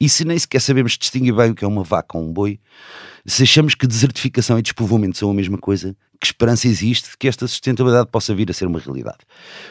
E 0.00 0.08
se 0.08 0.24
nem 0.24 0.38
sequer 0.38 0.60
sabemos 0.60 0.96
distinguir 0.96 1.34
bem 1.34 1.50
o 1.50 1.54
que 1.54 1.64
é 1.64 1.68
uma 1.68 1.84
vaca 1.84 2.16
ou 2.16 2.24
um 2.24 2.32
boi, 2.32 2.58
se 3.26 3.42
achamos 3.42 3.74
que 3.74 3.86
desertificação 3.86 4.58
e 4.58 4.62
despovoamento 4.62 5.18
são 5.18 5.30
a 5.30 5.34
mesma 5.34 5.58
coisa, 5.58 5.94
que 6.20 6.26
esperança 6.26 6.68
existe 6.68 7.10
de 7.10 7.16
que 7.16 7.26
esta 7.26 7.48
sustentabilidade 7.48 8.10
possa 8.10 8.34
vir 8.34 8.50
a 8.50 8.54
ser 8.54 8.66
uma 8.66 8.78
realidade. 8.78 9.18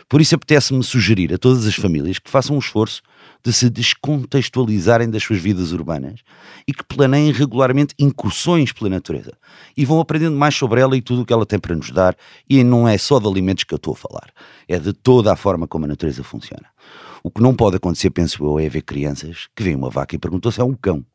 Por 0.09 0.19
isso 0.19 0.33
apetece-me 0.33 0.83
sugerir 0.83 1.31
a 1.33 1.37
todas 1.37 1.67
as 1.67 1.75
famílias 1.75 2.17
que 2.17 2.29
façam 2.29 2.55
um 2.55 2.59
esforço 2.59 3.03
de 3.43 3.53
se 3.53 3.69
descontextualizarem 3.69 5.09
das 5.09 5.23
suas 5.23 5.39
vidas 5.39 5.71
urbanas 5.71 6.21
e 6.67 6.73
que 6.73 6.83
planeiem 6.83 7.31
regularmente 7.31 7.93
incursões 7.99 8.71
pela 8.71 8.89
natureza 8.89 9.31
e 9.77 9.85
vão 9.85 9.99
aprendendo 9.99 10.35
mais 10.35 10.55
sobre 10.55 10.81
ela 10.81 10.97
e 10.97 11.01
tudo 11.01 11.21
o 11.21 11.25
que 11.25 11.31
ela 11.31 11.45
tem 11.45 11.59
para 11.59 11.75
nos 11.75 11.91
dar. 11.91 12.17
E 12.49 12.63
não 12.63 12.87
é 12.87 12.97
só 12.97 13.19
de 13.19 13.27
alimentos 13.27 13.63
que 13.63 13.73
eu 13.73 13.77
estou 13.77 13.93
a 13.93 13.95
falar, 13.95 14.33
é 14.67 14.79
de 14.79 14.91
toda 14.91 15.31
a 15.31 15.35
forma 15.35 15.67
como 15.67 15.85
a 15.85 15.87
natureza 15.87 16.23
funciona. 16.23 16.65
O 17.23 17.29
que 17.29 17.41
não 17.41 17.53
pode 17.53 17.75
acontecer, 17.75 18.09
penso 18.09 18.43
eu, 18.43 18.59
é 18.59 18.67
ver 18.67 18.81
crianças 18.81 19.47
que 19.55 19.61
veem 19.61 19.75
uma 19.75 19.89
vaca 19.89 20.15
e 20.15 20.19
perguntam 20.19 20.51
se 20.51 20.59
é 20.59 20.63
um 20.63 20.73
cão. 20.73 21.05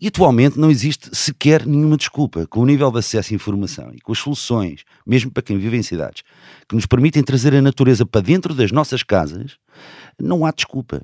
E 0.00 0.08
atualmente 0.08 0.58
não 0.58 0.70
existe 0.70 1.08
sequer 1.16 1.66
nenhuma 1.66 1.96
desculpa, 1.96 2.46
com 2.46 2.60
o 2.60 2.66
nível 2.66 2.90
de 2.90 2.98
acesso 2.98 3.32
à 3.32 3.34
informação 3.34 3.90
e 3.94 4.00
com 4.00 4.12
as 4.12 4.18
soluções, 4.18 4.84
mesmo 5.06 5.30
para 5.30 5.42
quem 5.42 5.56
vive 5.56 5.76
em 5.76 5.82
cidades, 5.82 6.22
que 6.68 6.74
nos 6.74 6.84
permitem 6.84 7.22
trazer 7.22 7.54
a 7.54 7.62
natureza 7.62 8.04
para 8.04 8.20
dentro 8.20 8.54
das 8.54 8.72
nossas 8.72 9.02
casas, 9.02 9.56
não 10.20 10.44
há 10.44 10.50
desculpa. 10.50 11.02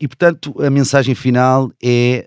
E 0.00 0.08
portanto, 0.08 0.54
a 0.62 0.70
mensagem 0.70 1.14
final 1.14 1.70
é: 1.82 2.26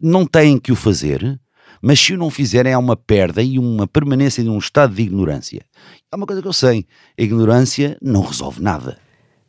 não 0.00 0.26
têm 0.26 0.58
que 0.58 0.72
o 0.72 0.76
fazer, 0.76 1.38
mas 1.80 2.00
se 2.00 2.14
o 2.14 2.18
não 2.18 2.30
fizerem, 2.30 2.72
há 2.72 2.78
uma 2.78 2.96
perda 2.96 3.42
e 3.42 3.58
uma 3.58 3.86
permanência 3.86 4.42
de 4.42 4.48
um 4.48 4.58
estado 4.58 4.94
de 4.94 5.02
ignorância. 5.02 5.64
É 6.10 6.16
uma 6.16 6.26
coisa 6.26 6.42
que 6.42 6.48
eu 6.48 6.52
sei: 6.52 6.86
a 7.18 7.22
ignorância 7.22 7.96
não 8.00 8.22
resolve 8.22 8.62
nada. 8.62 8.98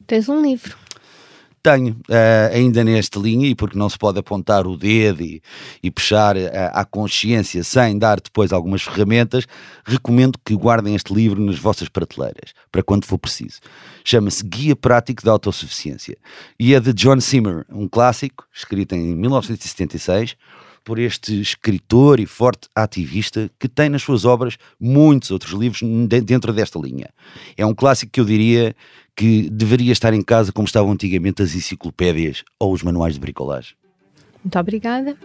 Tens 0.05 0.27
um 0.27 0.41
livro. 0.41 0.77
Tenho, 1.63 1.93
uh, 1.93 2.53
ainda 2.53 2.83
nesta 2.83 3.17
linha, 3.17 3.47
e 3.47 3.55
porque 3.55 3.77
não 3.77 3.87
se 3.89 3.97
pode 3.97 4.19
apontar 4.19 4.67
o 4.67 4.77
dedo 4.77 5.23
e, 5.23 5.41
e 5.81 5.89
puxar 5.89 6.35
uh, 6.35 6.41
à 6.73 6.83
consciência 6.83 7.63
sem 7.63 7.97
dar 7.97 8.19
depois 8.19 8.51
algumas 8.51 8.81
ferramentas, 8.81 9.47
recomendo 9.85 10.37
que 10.43 10.53
guardem 10.55 10.93
este 10.93 11.13
livro 11.13 11.41
nas 11.41 11.57
vossas 11.57 11.87
prateleiras, 11.87 12.53
para 12.69 12.83
quando 12.83 13.05
for 13.05 13.17
preciso. 13.17 13.61
Chama-se 14.03 14.43
Guia 14.45 14.75
Prático 14.75 15.23
da 15.23 15.31
Autossuficiência 15.31 16.17
e 16.59 16.75
é 16.75 16.79
de 16.81 16.91
John 16.91 17.21
Simmer, 17.21 17.65
um 17.71 17.87
clássico, 17.87 18.45
escrito 18.53 18.93
em 18.93 19.15
1976 19.15 20.35
por 20.83 20.99
este 20.99 21.39
escritor 21.39 22.19
e 22.19 22.25
forte 22.25 22.67
ativista 22.75 23.49
que 23.59 23.67
tem 23.67 23.89
nas 23.89 24.01
suas 24.01 24.25
obras 24.25 24.57
muitos 24.79 25.31
outros 25.31 25.53
livros 25.53 25.81
dentro 26.23 26.51
desta 26.53 26.79
linha. 26.79 27.09
É 27.57 27.65
um 27.65 27.73
clássico 27.73 28.11
que 28.11 28.19
eu 28.19 28.25
diria 28.25 28.75
que 29.15 29.49
deveria 29.49 29.91
estar 29.91 30.13
em 30.13 30.21
casa 30.21 30.51
como 30.51 30.65
estavam 30.65 30.91
antigamente 30.91 31.41
as 31.41 31.55
enciclopédias 31.55 32.43
ou 32.59 32.73
os 32.73 32.83
manuais 32.83 33.13
de 33.13 33.19
bricolagem. 33.19 33.75
Muito 34.43 34.59
obrigada. 34.59 35.15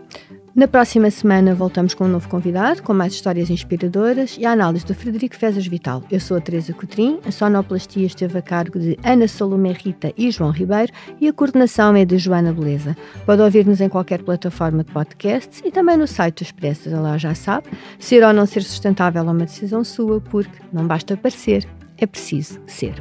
Na 0.59 0.67
próxima 0.67 1.09
semana 1.09 1.55
voltamos 1.55 1.95
com 1.95 2.07
um 2.07 2.09
novo 2.09 2.29
convidado, 2.29 2.83
com 2.83 2.93
mais 2.93 3.13
histórias 3.13 3.49
inspiradoras 3.49 4.37
e 4.37 4.45
a 4.45 4.51
análise 4.51 4.85
do 4.85 4.93
Frederico 4.93 5.37
Fezas 5.37 5.65
Vital. 5.65 6.03
Eu 6.11 6.19
sou 6.19 6.37
a 6.37 6.41
Teresa 6.41 6.73
Cotrim, 6.73 7.21
a 7.25 7.31
sonoplastia 7.31 8.05
esteve 8.05 8.37
a 8.37 8.43
cargo 8.43 8.77
de 8.77 8.99
Ana 9.05 9.29
Salomé 9.29 9.71
Rita 9.71 10.13
e 10.19 10.33
João 10.33 10.51
Ribeiro 10.51 10.93
e 11.21 11.29
a 11.29 11.33
coordenação 11.33 11.95
é 11.95 12.05
de 12.05 12.19
Joana 12.19 12.53
Beleza. 12.53 12.97
Pode 13.25 13.41
ouvir-nos 13.41 13.81
em 13.81 13.89
qualquer 13.89 14.21
plataforma 14.21 14.83
de 14.83 14.91
podcasts 14.91 15.63
e 15.65 15.71
também 15.71 15.97
no 15.97 16.09
site 16.09 16.39
do 16.39 16.47
Expresso, 16.47 16.91
lá 16.91 17.17
já 17.17 17.37
sabe. 17.37 17.69
Ser 17.97 18.25
ou 18.25 18.33
não 18.33 18.45
ser 18.45 18.65
sustentável 18.65 19.23
é 19.23 19.31
uma 19.31 19.45
decisão 19.45 19.85
sua, 19.85 20.21
porque 20.21 20.59
não 20.73 20.89
basta 20.89 21.17
parecer, 21.17 21.69
é 21.97 22.05
preciso 22.05 22.59
ser. 22.67 22.95